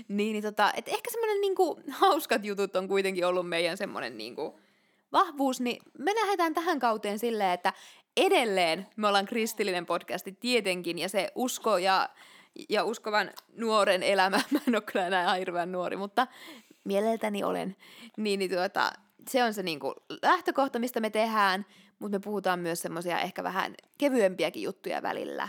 Niin, 0.08 0.32
niin 0.32 0.42
tota, 0.42 0.72
et 0.76 0.88
ehkä 0.88 1.10
semmoinen 1.10 1.40
niinku, 1.40 1.80
hauskat 1.90 2.44
jutut 2.44 2.76
on 2.76 2.88
kuitenkin 2.88 3.26
ollut 3.26 3.48
meidän 3.48 3.76
semmoinen 3.76 4.18
niinku, 4.18 4.60
vahvuus, 5.12 5.60
niin 5.60 5.82
me 5.98 6.14
lähdetään 6.14 6.54
tähän 6.54 6.78
kauteen 6.78 7.18
silleen, 7.18 7.50
että 7.50 7.72
edelleen 8.26 8.86
me 8.96 9.08
ollaan 9.08 9.26
kristillinen 9.26 9.86
podcasti 9.86 10.32
tietenkin, 10.32 10.98
ja 10.98 11.08
se 11.08 11.32
usko 11.34 11.78
ja, 11.78 12.08
ja 12.68 12.84
uskovan 12.84 13.30
nuoren 13.56 14.02
elämä, 14.02 14.36
mä 14.50 14.60
en 14.68 14.74
ole 14.74 14.82
kyllä 14.82 15.06
enää 15.06 15.34
hirveän 15.34 15.72
nuori, 15.72 15.96
mutta 15.96 16.26
mieleltäni 16.84 17.44
olen, 17.44 17.76
niin, 18.16 18.38
niin 18.38 18.50
tuota, 18.50 18.92
se 19.30 19.44
on 19.44 19.54
se 19.54 19.62
niinku 19.62 19.94
lähtökohta, 20.22 20.78
mistä 20.78 21.00
me 21.00 21.10
tehdään, 21.10 21.66
mutta 21.98 22.18
me 22.18 22.22
puhutaan 22.22 22.60
myös 22.60 22.82
semmoisia 22.82 23.20
ehkä 23.20 23.42
vähän 23.42 23.74
kevyempiäkin 23.98 24.62
juttuja 24.62 25.02
välillä. 25.02 25.48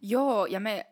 Joo, 0.00 0.46
ja 0.46 0.60
me 0.60 0.86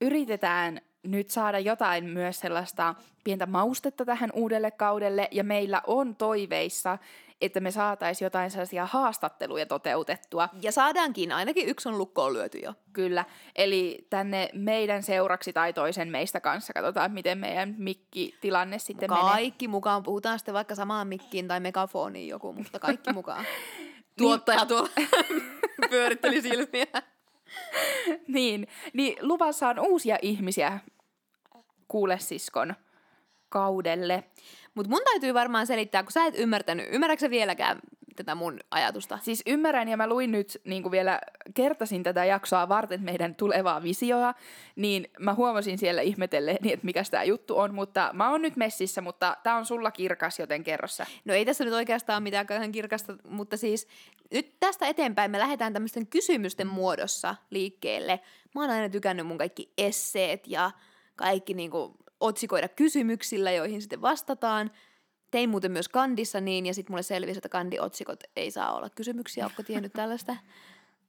yritetään 0.00 0.80
nyt 1.02 1.30
saada 1.30 1.58
jotain 1.58 2.04
myös 2.04 2.40
sellaista 2.40 2.94
pientä 3.24 3.46
maustetta 3.46 4.04
tähän 4.04 4.30
uudelle 4.34 4.70
kaudelle, 4.70 5.28
ja 5.30 5.44
meillä 5.44 5.82
on 5.86 6.16
toiveissa, 6.16 6.98
että 7.40 7.60
me 7.60 7.70
saataisiin 7.70 8.26
jotain 8.26 8.50
sellaisia 8.50 8.86
haastatteluja 8.86 9.66
toteutettua. 9.66 10.48
Ja 10.62 10.72
saadaankin, 10.72 11.32
ainakin 11.32 11.68
yksi 11.68 11.88
on 11.88 11.98
lukkoon 11.98 12.32
lyöty 12.32 12.58
jo. 12.58 12.74
Kyllä, 12.92 13.24
eli 13.56 14.06
tänne 14.10 14.48
meidän 14.52 15.02
seuraksi 15.02 15.52
tai 15.52 15.72
toisen 15.72 16.08
meistä 16.08 16.40
kanssa 16.40 16.72
katsotaan, 16.72 17.12
miten 17.12 17.38
meidän 17.38 17.74
mikkitilanne 17.78 18.78
sitten 18.78 19.10
menee. 19.10 19.24
Kaikki 19.24 19.68
mukaan, 19.68 20.02
puhutaan 20.02 20.38
sitten 20.38 20.54
vaikka 20.54 20.74
samaan 20.74 21.08
mikkiin 21.08 21.48
tai 21.48 21.60
megafoniin 21.60 22.28
joku, 22.28 22.52
mutta 22.52 22.78
kaikki 22.78 23.12
mukaan. 23.20 23.44
Tuottaja 24.18 24.66
tuolla 24.66 24.88
pyöritteli 25.90 26.42
silmiä. 26.42 26.86
Niin, 28.28 28.66
niin 28.92 29.16
luvassa 29.20 29.68
on 29.68 29.78
uusia 29.78 30.18
ihmisiä 30.22 30.80
kuule 31.88 32.18
siskon 32.18 32.74
kaudelle. 33.48 34.24
Mutta 34.76 34.90
mun 34.90 35.02
täytyy 35.04 35.34
varmaan 35.34 35.66
selittää, 35.66 36.02
kun 36.02 36.12
sä 36.12 36.26
et 36.26 36.34
ymmärtänyt, 36.38 36.86
ymmärrätkö 36.90 37.20
sä 37.20 37.30
vieläkään 37.30 37.78
tätä 38.16 38.34
mun 38.34 38.60
ajatusta? 38.70 39.18
Siis 39.22 39.42
ymmärrän 39.46 39.88
ja 39.88 39.96
mä 39.96 40.08
luin 40.08 40.32
nyt 40.32 40.60
niin 40.64 40.82
kuin 40.82 40.90
vielä 40.90 41.20
kertasin 41.54 42.02
tätä 42.02 42.24
jaksoa 42.24 42.68
varten 42.68 43.02
meidän 43.02 43.34
tulevaa 43.34 43.82
visioa, 43.82 44.34
niin 44.76 45.10
mä 45.18 45.34
huomasin 45.34 45.78
siellä 45.78 46.02
ihmetelleeni, 46.02 46.72
että 46.72 46.86
mikä 46.86 47.02
tämä 47.10 47.24
juttu 47.24 47.58
on, 47.58 47.74
mutta 47.74 48.10
mä 48.12 48.30
oon 48.30 48.42
nyt 48.42 48.56
messissä, 48.56 49.00
mutta 49.00 49.36
tää 49.42 49.56
on 49.56 49.66
sulla 49.66 49.90
kirkas, 49.90 50.38
joten 50.38 50.64
kerro 50.64 50.88
sä. 50.88 51.06
No 51.24 51.34
ei 51.34 51.44
tässä 51.44 51.64
nyt 51.64 51.74
oikeastaan 51.74 52.22
mitään 52.22 52.46
kauhean 52.46 52.72
kirkasta, 52.72 53.16
mutta 53.28 53.56
siis 53.56 53.88
nyt 54.32 54.54
tästä 54.60 54.86
eteenpäin 54.86 55.30
me 55.30 55.38
lähdetään 55.38 55.72
tämmöisten 55.72 56.06
kysymysten 56.06 56.66
muodossa 56.66 57.34
liikkeelle. 57.50 58.20
Mä 58.54 58.60
oon 58.60 58.70
aina 58.70 58.88
tykännyt 58.88 59.26
mun 59.26 59.38
kaikki 59.38 59.72
esseet 59.78 60.46
ja 60.46 60.70
kaikki 61.16 61.54
niinku 61.54 61.96
otsikoida 62.20 62.68
kysymyksillä, 62.68 63.52
joihin 63.52 63.80
sitten 63.80 64.02
vastataan. 64.02 64.70
Tein 65.30 65.50
muuten 65.50 65.72
myös 65.72 65.88
kandissa 65.88 66.40
niin, 66.40 66.66
ja 66.66 66.74
sitten 66.74 66.92
mulle 66.92 67.02
selvisi, 67.02 67.38
että 67.38 67.48
kandiotsikot 67.48 68.24
ei 68.36 68.50
saa 68.50 68.76
olla 68.76 68.90
kysymyksiä. 68.90 69.44
Oletko 69.44 69.62
tiennyt 69.62 69.92
tällaista? 70.00 70.36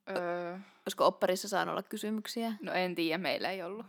Öö, 0.10 0.58
Olisiko 0.86 1.06
opparissa 1.06 1.48
saanut 1.48 1.72
olla 1.72 1.84
kysymyksiä? 1.84 2.54
no 2.62 2.74
en 2.74 2.96
tiedä, 2.96 3.18
meillä 3.18 3.52
ei 3.52 3.64
ollut. 3.64 3.86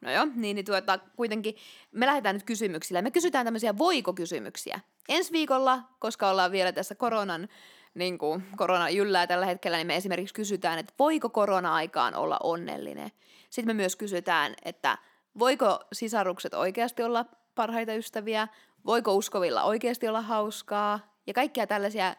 No 0.00 0.12
joo, 0.12 0.26
niin, 0.34 0.54
niin 0.54 0.64
tuota, 0.64 0.98
kuitenkin 1.16 1.56
me 1.92 2.06
lähdetään 2.06 2.36
nyt 2.36 2.42
kysymyksillä. 2.44 3.02
Me 3.02 3.10
kysytään 3.10 3.46
tämmöisiä 3.46 3.78
voiko-kysymyksiä. 3.78 4.80
Ensi 5.08 5.32
viikolla, 5.32 5.82
koska 5.98 6.30
ollaan 6.30 6.52
vielä 6.52 6.72
tässä 6.72 6.94
koronan, 6.94 7.48
niin 7.94 8.18
kuin 8.18 8.42
korona 8.56 8.90
jyllää 8.90 9.26
tällä 9.26 9.46
hetkellä, 9.46 9.76
niin 9.76 9.86
me 9.86 9.96
esimerkiksi 9.96 10.34
kysytään, 10.34 10.78
että 10.78 10.94
voiko 10.98 11.28
korona-aikaan 11.28 12.14
olla 12.14 12.38
onnellinen. 12.42 13.10
Sitten 13.50 13.66
me 13.66 13.74
myös 13.74 13.96
kysytään, 13.96 14.54
että 14.64 14.98
voiko 15.38 15.78
sisarukset 15.92 16.54
oikeasti 16.54 17.02
olla 17.02 17.24
parhaita 17.54 17.94
ystäviä, 17.94 18.48
voiko 18.86 19.14
uskovilla 19.14 19.62
oikeasti 19.62 20.08
olla 20.08 20.20
hauskaa, 20.20 21.12
ja 21.26 21.34
kaikkia 21.34 21.66
tällaisia 21.66 22.14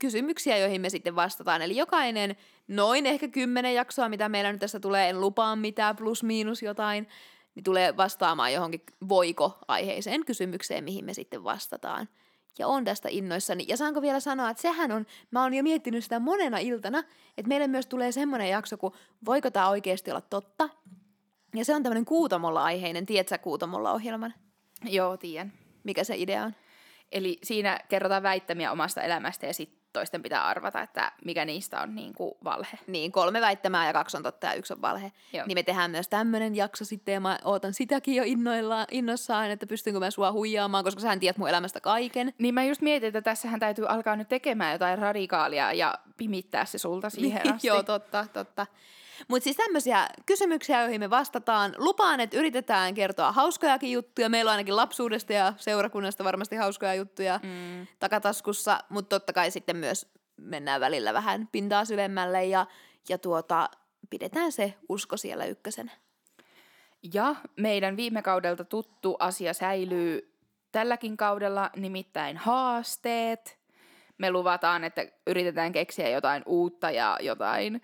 kysymyksiä, 0.00 0.58
joihin 0.58 0.80
me 0.80 0.90
sitten 0.90 1.16
vastataan. 1.16 1.62
Eli 1.62 1.76
jokainen 1.76 2.36
noin 2.68 3.06
ehkä 3.06 3.28
kymmenen 3.28 3.74
jaksoa, 3.74 4.08
mitä 4.08 4.28
meillä 4.28 4.52
nyt 4.52 4.60
tässä 4.60 4.80
tulee, 4.80 5.08
en 5.08 5.20
lupaa 5.20 5.56
mitään, 5.56 5.96
plus 5.96 6.22
miinus 6.22 6.62
jotain, 6.62 7.08
niin 7.54 7.64
tulee 7.64 7.96
vastaamaan 7.96 8.52
johonkin 8.52 8.82
voiko-aiheiseen 9.08 10.24
kysymykseen, 10.24 10.84
mihin 10.84 11.04
me 11.04 11.14
sitten 11.14 11.44
vastataan. 11.44 12.08
Ja 12.58 12.68
on 12.68 12.84
tästä 12.84 13.08
innoissani. 13.08 13.64
Ja 13.68 13.76
saanko 13.76 14.02
vielä 14.02 14.20
sanoa, 14.20 14.50
että 14.50 14.60
sehän 14.60 14.92
on, 14.92 15.06
mä 15.30 15.42
oon 15.42 15.54
jo 15.54 15.62
miettinyt 15.62 16.04
sitä 16.04 16.20
monena 16.20 16.58
iltana, 16.58 16.98
että 17.38 17.48
meille 17.48 17.68
myös 17.68 17.86
tulee 17.86 18.12
semmoinen 18.12 18.48
jakso, 18.48 18.76
kun 18.76 18.92
voiko 19.24 19.50
tämä 19.50 19.68
oikeasti 19.68 20.10
olla 20.10 20.20
totta. 20.20 20.68
Ja 21.54 21.64
se 21.64 21.74
on 21.74 21.82
tämmöinen 21.82 22.04
Kuutamolla 22.04 22.64
aiheinen, 22.64 23.06
tiedätkö 23.06 23.38
Kuutamolla 23.38 23.92
ohjelman? 23.92 24.34
Joo, 24.84 25.16
tiedän. 25.16 25.52
Mikä 25.84 26.04
se 26.04 26.16
idea 26.16 26.42
on? 26.42 26.54
Eli 27.12 27.38
siinä 27.42 27.80
kerrotaan 27.88 28.22
väittämiä 28.22 28.72
omasta 28.72 29.02
elämästä 29.02 29.46
ja 29.46 29.54
sitten 29.54 29.82
toisten 29.92 30.22
pitää 30.22 30.46
arvata, 30.46 30.82
että 30.82 31.12
mikä 31.24 31.44
niistä 31.44 31.80
on 31.80 31.94
niin 31.94 32.12
kuin 32.14 32.34
valhe. 32.44 32.78
Niin, 32.86 33.12
kolme 33.12 33.40
väittämää 33.40 33.86
ja 33.86 33.92
kaksi 33.92 34.16
on 34.16 34.22
totta 34.22 34.46
ja 34.46 34.54
yksi 34.54 34.72
on 34.72 34.82
valhe. 34.82 35.12
Joo. 35.32 35.46
Niin 35.46 35.58
me 35.58 35.62
tehdään 35.62 35.90
myös 35.90 36.08
tämmöinen 36.08 36.56
jakso 36.56 36.84
sitten 36.84 37.12
ja 37.12 37.20
mä 37.20 37.38
ootan 37.44 37.74
sitäkin 37.74 38.14
jo 38.14 38.22
innoilla, 38.26 38.86
innossaan, 38.90 39.50
että 39.50 39.66
pystynkö 39.66 40.00
mä 40.00 40.10
sua 40.10 40.32
huijaamaan, 40.32 40.84
koska 40.84 41.00
sähän 41.00 41.20
tiedät 41.20 41.36
mun 41.36 41.48
elämästä 41.48 41.80
kaiken. 41.80 42.32
Niin 42.38 42.54
mä 42.54 42.64
just 42.64 42.80
mietin, 42.80 43.06
että 43.06 43.22
tässähän 43.22 43.60
täytyy 43.60 43.86
alkaa 43.86 44.16
nyt 44.16 44.28
tekemään 44.28 44.72
jotain 44.72 44.98
radikaalia 44.98 45.72
ja 45.72 45.98
pimittää 46.16 46.64
se 46.64 46.78
sulta 46.78 47.10
siihen 47.10 47.42
asti. 47.54 47.66
Joo, 47.66 47.82
totta, 47.82 48.26
totta. 48.32 48.66
Mutta 49.28 49.44
siis 49.44 49.56
tämmöisiä 49.56 50.08
kysymyksiä, 50.26 50.80
joihin 50.80 51.00
me 51.00 51.10
vastataan. 51.10 51.74
Lupaan, 51.78 52.20
että 52.20 52.36
yritetään 52.36 52.94
kertoa 52.94 53.32
hauskojakin 53.32 53.92
juttuja. 53.92 54.28
Meillä 54.28 54.48
on 54.48 54.52
ainakin 54.52 54.76
lapsuudesta 54.76 55.32
ja 55.32 55.52
seurakunnasta 55.56 56.24
varmasti 56.24 56.56
hauskoja 56.56 56.94
juttuja 56.94 57.40
mm. 57.42 57.86
takataskussa, 57.98 58.78
mutta 58.88 59.18
totta 59.18 59.32
kai 59.32 59.50
sitten 59.50 59.76
myös 59.76 60.12
mennään 60.36 60.80
välillä 60.80 61.14
vähän 61.14 61.48
pintaa 61.52 61.84
syvemmälle 61.84 62.44
ja, 62.44 62.66
ja 63.08 63.18
tuota, 63.18 63.70
pidetään 64.10 64.52
se 64.52 64.74
usko 64.88 65.16
siellä 65.16 65.44
ykkösen. 65.44 65.90
Ja 67.14 67.34
meidän 67.56 67.96
viime 67.96 68.22
kaudelta 68.22 68.64
tuttu 68.64 69.16
asia 69.18 69.54
säilyy 69.54 70.36
tälläkin 70.72 71.16
kaudella, 71.16 71.70
nimittäin 71.76 72.36
haasteet. 72.36 73.58
Me 74.18 74.30
luvataan, 74.30 74.84
että 74.84 75.06
yritetään 75.26 75.72
keksiä 75.72 76.08
jotain 76.08 76.42
uutta 76.46 76.90
ja 76.90 77.18
jotain 77.20 77.82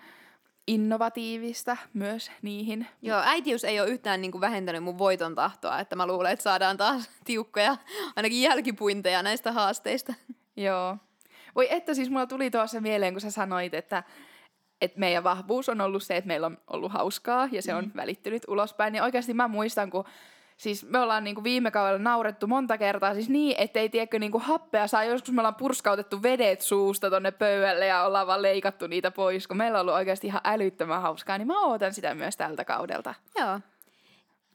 innovatiivista 0.68 1.76
myös 1.94 2.30
niihin. 2.42 2.86
Joo, 3.02 3.20
äitiys 3.24 3.64
ei 3.64 3.80
ole 3.80 3.88
yhtään 3.88 4.20
niin 4.20 4.32
kuin 4.32 4.40
vähentänyt 4.40 4.82
mun 4.82 4.98
voiton 4.98 5.34
tahtoa, 5.34 5.80
että 5.80 5.96
mä 5.96 6.06
luulen, 6.06 6.32
että 6.32 6.42
saadaan 6.42 6.76
taas 6.76 7.10
tiukkoja, 7.24 7.76
ainakin 8.16 8.42
jälkipuinteja 8.42 9.22
näistä 9.22 9.52
haasteista. 9.52 10.14
Joo. 10.56 10.96
Voi 11.54 11.66
että 11.70 11.94
siis 11.94 12.10
mulla 12.10 12.26
tuli 12.26 12.50
tuossa 12.50 12.80
mieleen, 12.80 13.14
kun 13.14 13.20
sä 13.20 13.30
sanoit, 13.30 13.74
että, 13.74 14.02
että 14.80 14.98
meidän 14.98 15.24
vahvuus 15.24 15.68
on 15.68 15.80
ollut 15.80 16.02
se, 16.02 16.16
että 16.16 16.28
meillä 16.28 16.46
on 16.46 16.58
ollut 16.66 16.92
hauskaa 16.92 17.48
ja 17.52 17.62
se 17.62 17.74
on 17.74 17.84
mm. 17.84 17.92
välittynyt 17.96 18.42
ulospäin. 18.48 18.92
Niin 18.92 19.02
oikeasti 19.02 19.34
mä 19.34 19.48
muistan, 19.48 19.90
kun 19.90 20.04
Siis 20.58 20.86
me 20.86 20.98
ollaan 20.98 21.24
niinku 21.24 21.44
viime 21.44 21.70
kaudella 21.70 21.98
naurettu 21.98 22.46
monta 22.46 22.78
kertaa, 22.78 23.14
siis 23.14 23.28
niin, 23.28 23.56
ettei 23.58 23.88
tiedäkö 23.88 24.18
niinku 24.18 24.38
happea 24.38 24.86
saa. 24.86 25.04
Joskus 25.04 25.34
me 25.34 25.40
ollaan 25.40 25.54
purskautettu 25.54 26.22
vedet 26.22 26.60
suusta 26.60 27.10
tonne 27.10 27.30
pöydälle 27.30 27.86
ja 27.86 28.02
ollaan 28.02 28.26
vaan 28.26 28.42
leikattu 28.42 28.86
niitä 28.86 29.10
pois, 29.10 29.48
kun 29.48 29.56
meillä 29.56 29.76
on 29.76 29.80
ollut 29.80 29.94
oikeasti 29.94 30.26
ihan 30.26 30.40
älyttömän 30.44 31.02
hauskaa, 31.02 31.38
niin 31.38 31.46
mä 31.46 31.60
ootan 31.60 31.94
sitä 31.94 32.14
myös 32.14 32.36
tältä 32.36 32.64
kaudelta. 32.64 33.14
Joo. 33.38 33.60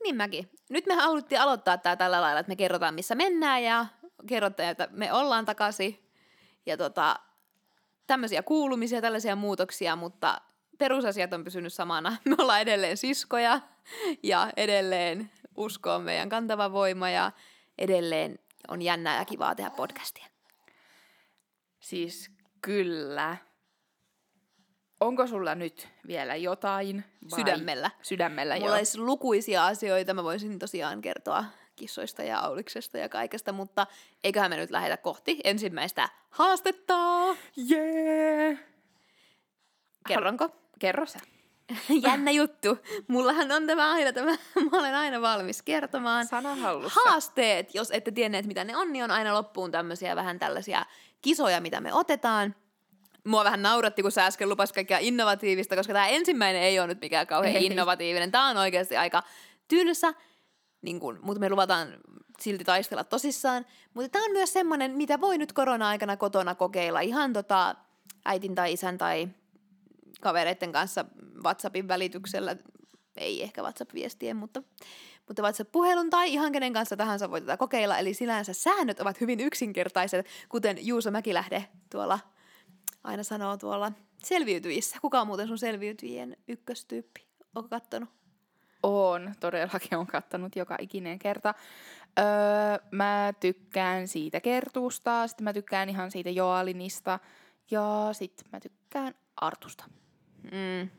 Niin 0.04 0.16
mäkin. 0.16 0.50
Nyt 0.70 0.86
me 0.86 0.94
haluttiin 0.94 1.42
aloittaa 1.42 1.78
tää 1.78 1.96
tällä 1.96 2.22
lailla, 2.22 2.40
että 2.40 2.50
me 2.50 2.56
kerrotaan 2.56 2.94
missä 2.94 3.16
mennään 3.16 3.64
ja 3.64 3.86
kerrotaan, 4.28 4.70
että 4.70 4.88
me 4.92 5.14
ollaan 5.14 5.46
takaisin. 5.46 6.10
Ja 6.66 6.78
tota, 6.78 7.20
tämmöisiä 8.08 8.44
kuulumisia, 8.44 9.02
tällaisia 9.02 9.36
muutoksia, 9.36 9.96
mutta 9.96 10.42
perusasiat 10.84 11.34
on 11.34 11.44
pysynyt 11.44 11.74
samana. 11.74 12.18
Me 12.26 12.36
ollaan 12.38 12.62
edelleen 12.62 12.98
siskoja 12.98 13.62
ja 14.24 14.50
edelleen 14.58 15.32
usko 15.58 15.96
on 15.96 16.02
meidän 16.02 16.30
kantava 16.30 16.72
voima 16.72 17.10
ja 17.10 17.32
edelleen 17.78 18.40
on 18.68 18.82
jännää 18.82 19.18
ja 19.18 19.26
kivaa 19.26 19.56
tehdä 19.56 19.70
podcastia. 19.70 20.26
Siis 21.80 22.32
kyllä. 22.62 23.38
Onko 25.00 25.28
sulla 25.28 25.56
nyt 25.56 25.88
vielä 26.08 26.36
jotain? 26.36 27.04
Vai? 27.32 27.40
Sydämellä. 27.40 27.92
Sydämellä, 28.02 28.56
Mulla 28.56 28.68
joo. 28.68 28.76
olisi 28.76 28.98
lukuisia 28.98 29.66
asioita, 29.66 30.14
mä 30.14 30.24
voisin 30.24 30.60
tosiaan 30.60 31.02
kertoa 31.02 31.46
kissoista 31.76 32.24
ja 32.24 32.40
auliksesta 32.40 32.98
ja 32.98 33.10
kaikesta, 33.10 33.52
mutta 33.52 33.88
eiköhän 34.24 34.52
me 34.52 34.58
nyt 34.58 34.72
lähetä 34.72 34.98
kohti 34.98 35.40
ensimmäistä 35.44 36.10
haastetta. 36.30 36.96
Jee! 37.56 38.60
Kerronko? 40.08 40.63
Kerro 40.80 41.06
sä. 41.06 41.20
Jännä 42.04 42.32
juttu. 42.32 42.78
Mullahan 43.08 43.52
on 43.52 43.68
tämä 43.68 43.92
aina 43.92 44.14
tämä, 44.14 44.32
mä 44.72 44.80
olen 44.80 44.96
aina 44.96 45.22
valmis 45.22 45.62
kertomaan. 45.62 46.26
Sana 46.26 46.56
hallussa. 46.56 47.00
Haasteet, 47.06 47.76
jos 47.76 47.92
ette 47.92 48.12
tienneet 48.12 48.46
mitä 48.46 48.64
ne 48.64 48.78
on, 48.78 48.94
niin 48.94 49.04
on 49.04 49.12
aina 49.12 49.34
loppuun 49.34 49.72
tämmöisiä 49.72 50.16
vähän 50.16 50.40
tällaisia 50.40 50.86
kisoja, 51.22 51.62
mitä 51.62 51.82
me 51.82 51.94
otetaan. 51.94 52.56
Mua 53.24 53.44
vähän 53.44 53.62
nauratti, 53.62 54.02
kun 54.02 54.12
sä 54.12 54.26
äsken 54.26 54.50
lupas 54.50 54.74
kaikkea 54.74 54.98
innovatiivista, 54.98 55.76
koska 55.76 55.94
tämä 55.94 56.08
ensimmäinen 56.08 56.62
ei 56.62 56.80
ole 56.80 56.88
nyt 56.88 57.02
mikään 57.02 57.28
kauhean 57.28 57.64
innovatiivinen. 57.64 58.32
Tämä 58.32 58.50
on 58.50 58.58
oikeasti 58.58 58.98
aika 58.98 59.24
tyynyssä, 59.68 60.14
niin 60.82 61.00
kun, 61.00 61.20
mutta 61.22 61.40
me 61.40 61.50
luvataan 61.50 61.88
silti 62.40 62.64
taistella 62.64 63.04
tosissaan. 63.04 63.66
Mutta 63.94 64.10
tämä 64.10 64.26
on 64.26 64.32
myös 64.32 64.54
semmoinen, 64.54 64.92
mitä 64.92 65.22
voi 65.22 65.38
nyt 65.38 65.54
korona-aikana 65.54 66.18
kotona 66.18 66.56
kokeilla 66.56 67.00
ihan 67.00 67.34
tota 67.34 67.76
äitin 68.26 68.56
tai 68.56 68.74
isän 68.74 68.98
tai 68.98 69.28
kavereiden 70.22 70.72
kanssa 70.72 71.06
WhatsAppin 71.44 71.88
välityksellä, 71.88 72.56
ei 73.18 73.44
ehkä 73.44 73.62
WhatsApp-viestien, 73.62 74.36
mutta, 74.36 74.64
mutta 75.28 75.42
WhatsApp-puhelun 75.42 76.10
tai 76.10 76.34
ihan 76.34 76.52
kenen 76.52 76.74
kanssa 76.74 76.98
tahansa 76.98 77.32
voi 77.32 77.42
tätä 77.42 77.58
kokeilla. 77.58 77.98
Eli 77.98 78.14
sinänsä 78.14 78.54
säännöt 78.54 79.00
ovat 79.00 79.22
hyvin 79.22 79.40
yksinkertaiset, 79.40 80.26
kuten 80.50 80.86
Juuso 80.88 81.12
Mäkilähde 81.12 81.66
tuolla 81.90 82.20
aina 83.04 83.24
sanoo 83.24 83.58
tuolla 83.58 83.92
selviytyissä. 84.24 84.98
Kuka 85.02 85.22
on 85.22 85.28
muuten 85.28 85.48
sun 85.48 85.58
selviytyjien 85.58 86.38
ykköstyyppi? 86.48 87.28
Onko 87.56 87.70
kattonut? 87.70 88.10
On, 88.84 89.34
todellakin 89.40 89.98
on 89.98 90.08
kattanut 90.08 90.56
joka 90.56 90.78
ikinen 90.80 91.20
kerta. 91.20 91.54
Öö, 92.20 92.26
mä 92.92 93.34
tykkään 93.40 94.08
siitä 94.08 94.42
Kertusta, 94.42 95.28
sitten 95.28 95.44
mä 95.44 95.54
tykkään 95.54 95.90
ihan 95.90 96.12
siitä 96.12 96.30
Joalinista 96.30 97.20
ja 97.72 98.10
sitten 98.12 98.46
mä 98.52 98.60
tykkään 98.60 99.16
Artusta. 99.36 99.86
Mm. 100.44 100.90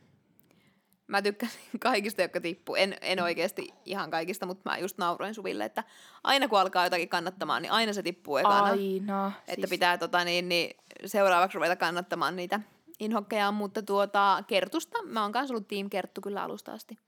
Mä 1.06 1.22
tykkäsin 1.22 1.60
kaikista, 1.80 2.22
jotka 2.22 2.40
tippuu. 2.40 2.74
En, 2.74 2.96
en 3.00 3.22
oikeasti 3.22 3.68
ihan 3.84 4.10
kaikista, 4.10 4.46
mutta 4.46 4.70
mä 4.70 4.78
just 4.78 4.98
nauroin 4.98 5.34
Suville, 5.34 5.64
että 5.64 5.84
aina 6.24 6.48
kun 6.48 6.60
alkaa 6.60 6.84
jotakin 6.86 7.08
kannattamaan, 7.08 7.62
niin 7.62 7.72
aina 7.72 7.92
se 7.92 8.02
tippuu 8.02 8.36
ekana. 8.36 8.62
Aina. 8.64 9.32
Että 9.38 9.54
siis, 9.54 9.70
pitää 9.70 9.98
tota, 9.98 10.24
niin, 10.24 10.48
niin, 10.48 10.76
seuraavaksi 11.06 11.54
ruveta 11.54 11.76
kannattamaan 11.76 12.36
niitä 12.36 12.60
inhokkeja, 13.00 13.52
mutta 13.52 13.82
tuota, 13.82 14.44
Kertusta, 14.46 15.02
mä 15.02 15.22
oon 15.22 15.32
kanssa 15.32 15.54
ollut 15.54 15.68
Team 15.68 15.90
Kerttu 15.90 16.20
kyllä 16.20 16.42
alusta 16.42 16.72
asti. 16.72 16.98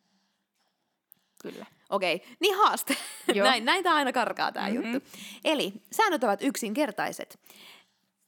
Kyllä. 1.42 1.66
Okei, 1.90 2.22
niin 2.40 2.57
haaste. 2.57 2.96
Näin, 3.42 3.64
näitä 3.64 3.94
aina 3.94 4.12
karkaa 4.12 4.53
tämä 4.53 4.68
Mhm. 4.68 4.77
mm-hmm. 4.77 4.92
juttu. 4.94 5.09
Eli 5.44 5.72
säännöt 5.92 6.25
ovat 6.25 6.42
yksinkertaiset. 6.42 7.38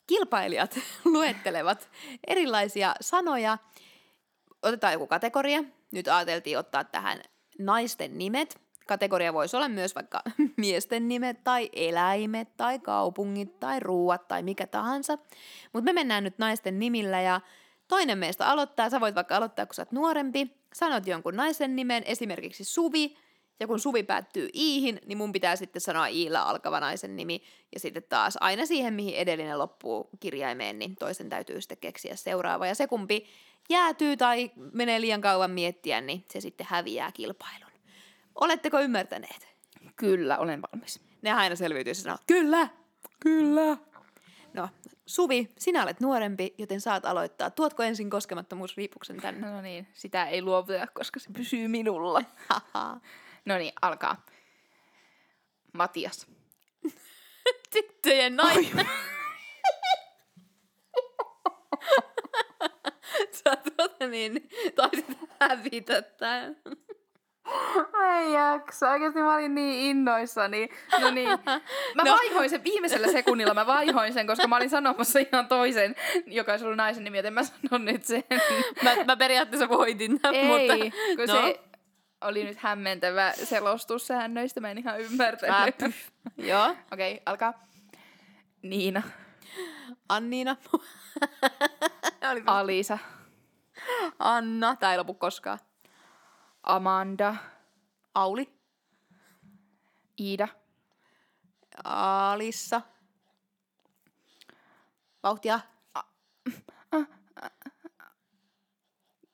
Kilpailijat 0.06 0.78
luettelevat 1.04 1.90
erilaisia 2.26 2.94
sanoja. 3.00 3.58
Otetaan 4.68 4.92
joku 4.92 5.06
kategoria. 5.06 5.64
Nyt 5.92 6.08
ajateltiin 6.08 6.58
ottaa 6.58 6.84
tähän 6.84 7.20
naisten 7.58 8.18
nimet. 8.18 8.60
Kategoria 8.86 9.32
voisi 9.32 9.56
olla 9.56 9.68
myös 9.68 9.94
vaikka 9.94 10.22
miesten 10.56 11.08
nimet 11.08 11.44
tai 11.44 11.70
eläimet 11.72 12.56
tai 12.56 12.78
kaupungit 12.78 13.60
tai 13.60 13.80
ruuat 13.80 14.28
tai 14.28 14.42
mikä 14.42 14.66
tahansa. 14.66 15.18
Mutta 15.72 15.84
me 15.84 15.92
mennään 15.92 16.24
nyt 16.24 16.38
naisten 16.38 16.78
nimillä 16.78 17.20
ja 17.20 17.40
toinen 17.88 18.18
meistä 18.18 18.46
aloittaa. 18.46 18.90
Sä 18.90 19.00
voit 19.00 19.14
vaikka 19.14 19.36
aloittaa, 19.36 19.66
kun 19.66 19.74
sä 19.74 19.82
oot 19.82 19.92
nuorempi. 19.92 20.56
Sanot 20.74 21.06
jonkun 21.06 21.36
naisen 21.36 21.76
nimen, 21.76 22.02
esimerkiksi 22.06 22.64
Suvi. 22.64 23.16
Ja 23.60 23.66
kun 23.66 23.80
Suvi 23.80 24.02
päättyy 24.02 24.48
iihin, 24.54 25.00
niin 25.06 25.18
mun 25.18 25.32
pitää 25.32 25.56
sitten 25.56 25.80
sanoa 25.80 26.06
iillä 26.06 26.42
alkava 26.42 26.80
naisen 26.80 27.16
nimi. 27.16 27.42
Ja 27.74 27.80
sitten 27.80 28.02
taas 28.08 28.38
aina 28.40 28.66
siihen, 28.66 28.94
mihin 28.94 29.14
edellinen 29.14 29.58
loppuu 29.58 30.10
kirjaimeen, 30.20 30.78
niin 30.78 30.96
toisen 30.96 31.28
täytyy 31.28 31.60
sitten 31.60 31.78
keksiä 31.78 32.16
seuraava. 32.16 32.66
Ja 32.66 32.74
se 32.74 32.86
kumpi 32.86 33.26
jäätyy 33.68 34.16
tai 34.16 34.50
menee 34.72 35.00
liian 35.00 35.20
kauan 35.20 35.50
miettiä, 35.50 36.00
niin 36.00 36.24
se 36.32 36.40
sitten 36.40 36.66
häviää 36.70 37.12
kilpailun. 37.12 37.72
Oletteko 38.34 38.80
ymmärtäneet? 38.80 39.48
Kyllä, 39.96 40.38
olen 40.38 40.62
valmis. 40.62 41.00
Ne 41.22 41.32
aina 41.32 41.56
selviytyy 41.56 41.90
ja 41.90 41.94
sanoo, 41.94 42.18
kyllä, 42.26 42.68
Kyllä. 43.20 43.76
No, 44.54 44.68
Suvi, 45.06 45.48
sinä 45.58 45.82
olet 45.82 46.00
nuorempi, 46.00 46.54
joten 46.58 46.80
saat 46.80 47.06
aloittaa. 47.06 47.50
Tuotko 47.50 47.82
ensin 47.82 48.10
koskemattomuusriipuksen 48.10 49.20
tänne? 49.20 49.50
No 49.50 49.60
niin, 49.62 49.88
sitä 49.92 50.26
ei 50.26 50.42
luovuteta, 50.42 50.86
koska 50.86 51.20
se 51.20 51.30
pysyy 51.32 51.68
minulla. 51.68 52.22
No 53.44 53.58
niin, 53.58 53.72
alkaa. 53.82 54.26
Matias. 55.72 56.26
Tyttöjen 57.72 58.36
nainen. 58.36 58.88
niin 64.10 64.48
taisit 64.74 65.06
hävitä 65.40 66.02
tämän. 66.02 66.56
Mä 67.92 68.20
en 68.20 68.32
jaksa. 68.32 68.90
Oikeasti 68.90 69.18
mä 69.18 69.34
olin 69.34 69.54
niin 69.54 69.90
innoissani. 69.90 70.68
No 71.00 71.10
niin. 71.10 71.28
Mä 71.94 72.04
No. 72.04 72.12
vaihoin 72.12 72.50
sen 72.50 72.64
viimeisellä 72.64 73.08
sekunnilla. 73.08 73.54
Mä 73.54 73.66
vaihoin 73.66 74.12
sen, 74.12 74.26
koska 74.26 74.48
mä 74.48 74.56
olin 74.56 74.70
sanomassa 74.70 75.18
ihan 75.18 75.48
toisen, 75.48 75.94
joka 76.26 76.52
olisi 76.52 76.64
ollut 76.64 76.76
naisen 76.76 77.04
nimi, 77.04 77.16
joten 77.16 77.32
mä 77.32 77.42
sanon 77.44 77.84
nyt 77.84 78.04
sen. 78.04 78.24
Mä, 78.82 79.04
mä 79.04 79.16
periaatteessa 79.16 79.68
voitin 79.68 80.20
tämän, 80.20 80.34
Ei, 80.34 80.46
mutta... 80.46 80.96
kun 81.16 81.26
no. 81.36 81.42
se 81.42 81.60
oli 82.20 82.44
nyt 82.44 82.58
hämmentävä 82.58 83.32
selostus 83.32 84.06
säännöistä. 84.06 84.60
Mä 84.60 84.70
en 84.70 84.78
ihan 84.78 85.00
ymmärtänyt. 85.00 85.74
Mä- 85.80 85.90
Joo, 86.46 86.76
Okei, 86.92 87.12
okay, 87.12 87.22
alkaa. 87.26 87.66
Niina. 88.62 89.02
Anniina. 90.08 90.56
Oli 92.30 92.42
Alisa. 92.46 92.98
Anna, 94.18 94.76
tää 94.76 94.92
ei 94.92 94.98
lopu 94.98 95.14
koskaan. 95.14 95.58
Amanda. 96.62 97.34
Auli, 98.14 98.58
Iida. 100.20 100.48
Alissa. 101.84 102.82
Vauhtia. 105.22 105.60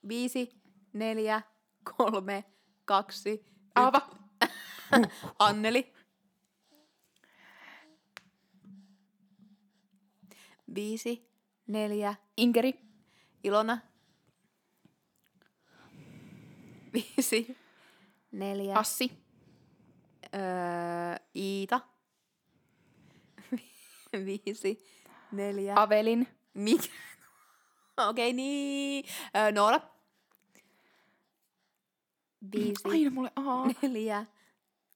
Viisi, 0.09 0.63
neljä, 0.93 1.43
kolme, 1.97 2.45
kaksi, 2.85 3.47
Aava. 3.75 4.01
Anneli. 5.39 5.95
Viisi, 10.75 11.31
neljä, 11.67 12.15
Inkeri. 12.37 12.75
Ilona. 13.45 13.79
Viisi, 16.95 17.57
neljä, 18.33 18.79
Assi. 18.79 19.11
öö, 20.35 20.41
Iita. 21.37 21.81
Viisi, 24.25 24.85
neljä, 25.33 25.75
Avelin. 25.77 26.29
Mikä? 26.55 26.85
Okei, 28.09 28.11
okay, 28.11 28.33
niin. 28.33 29.05
Öö, 29.37 29.53
Noora. 29.53 29.81
Viisi, 32.53 32.83
Aina 32.85 33.11
mulle 33.11 33.31
A. 33.37 33.43
neljä, 33.83 34.27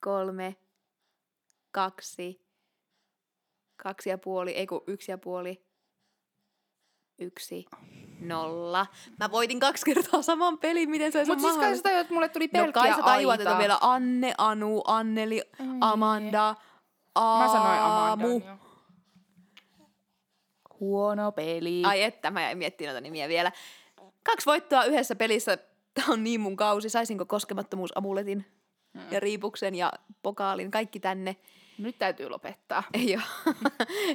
kolme, 0.00 0.56
kaksi, 1.70 2.40
kaksi 3.76 4.10
ja 4.10 4.18
puoli, 4.18 4.50
ei 4.50 4.66
kun 4.66 4.84
yksi 4.86 5.10
ja 5.10 5.18
puoli, 5.18 5.64
yksi, 7.18 7.64
nolla. 8.20 8.86
Mä 9.18 9.30
voitin 9.30 9.60
kaksi 9.60 9.84
kertaa 9.84 10.22
saman 10.22 10.58
pelin, 10.58 10.90
miten 10.90 11.12
se 11.12 11.18
olisi 11.18 11.32
Mutta 11.32 11.48
siis 11.48 11.56
kai 11.58 11.76
sä 11.76 11.82
tajuat, 11.82 12.00
että 12.00 12.14
mulle 12.14 12.28
tuli 12.28 12.46
No 12.46 12.50
pelkkiä 12.52 12.82
kai 12.82 12.94
sä 12.94 13.02
tajuat, 13.02 13.40
että 13.40 13.52
on 13.52 13.58
vielä 13.58 13.78
Anne, 13.80 14.34
Anu, 14.38 14.82
Anneli, 14.86 15.42
Amanda, 15.80 16.54
Aamu. 17.14 17.44
Mä 17.44 17.52
sanoin 17.52 17.80
Amandan 17.80 18.30
jo. 18.30 18.58
Huono 20.80 21.32
peli. 21.32 21.82
Ai 21.86 22.02
että, 22.02 22.30
mä 22.30 22.42
jäin 22.42 22.58
miettimään 22.58 22.94
noita 22.94 23.04
nimiä 23.04 23.28
vielä. 23.28 23.52
Kaksi 24.24 24.46
voittoa 24.46 24.84
yhdessä 24.84 25.16
pelissä. 25.16 25.58
Tää 25.94 26.04
on 26.08 26.24
niin 26.24 26.40
mun 26.40 26.56
kausi. 26.56 26.88
Saisinko 26.88 27.26
koskemattomuusamuletin 27.26 28.44
Mm. 28.94 29.00
ja 29.10 29.20
riipuksen 29.20 29.74
ja 29.74 29.92
pokaalin, 30.22 30.70
kaikki 30.70 31.00
tänne. 31.00 31.36
Nyt 31.78 31.98
täytyy 31.98 32.28
lopettaa. 32.28 32.82
Ei 32.94 33.16
oo. 33.16 33.52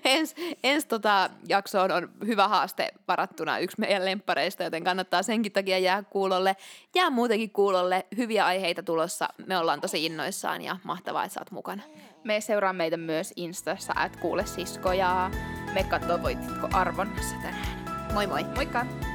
Ens, 0.05 0.35
ens 0.63 0.85
tota 0.85 1.29
jaksoon 1.47 1.91
on 1.91 2.09
hyvä 2.25 2.47
haaste 2.47 2.91
varattuna 3.07 3.59
yksi 3.59 3.79
meidän 3.79 4.05
lemppareista, 4.05 4.63
joten 4.63 4.83
kannattaa 4.83 5.23
senkin 5.23 5.51
takia 5.51 5.79
jää 5.79 6.03
kuulolle. 6.03 6.55
Jää 6.95 7.09
muutenkin 7.09 7.51
kuulolle. 7.51 8.05
Hyviä 8.17 8.45
aiheita 8.45 8.83
tulossa. 8.83 9.29
Me 9.47 9.57
ollaan 9.57 9.81
tosi 9.81 10.05
innoissaan 10.05 10.61
ja 10.61 10.77
mahtavaa, 10.83 11.23
että 11.23 11.33
sä 11.33 11.39
oot 11.39 11.51
mukana. 11.51 11.83
Me 12.23 12.41
seuraa 12.41 12.73
meitä 12.73 12.97
myös 12.97 13.33
Instassa, 13.35 13.93
että 14.05 14.19
kuule 14.19 14.45
sisko 14.45 14.93
ja 14.93 15.31
me 15.73 15.83
katsoo 15.83 16.23
voititko 16.23 16.67
arvonnassa 16.73 17.35
tänään. 17.35 17.83
Moi 18.13 18.27
moi! 18.27 18.43
Moikka! 18.43 19.12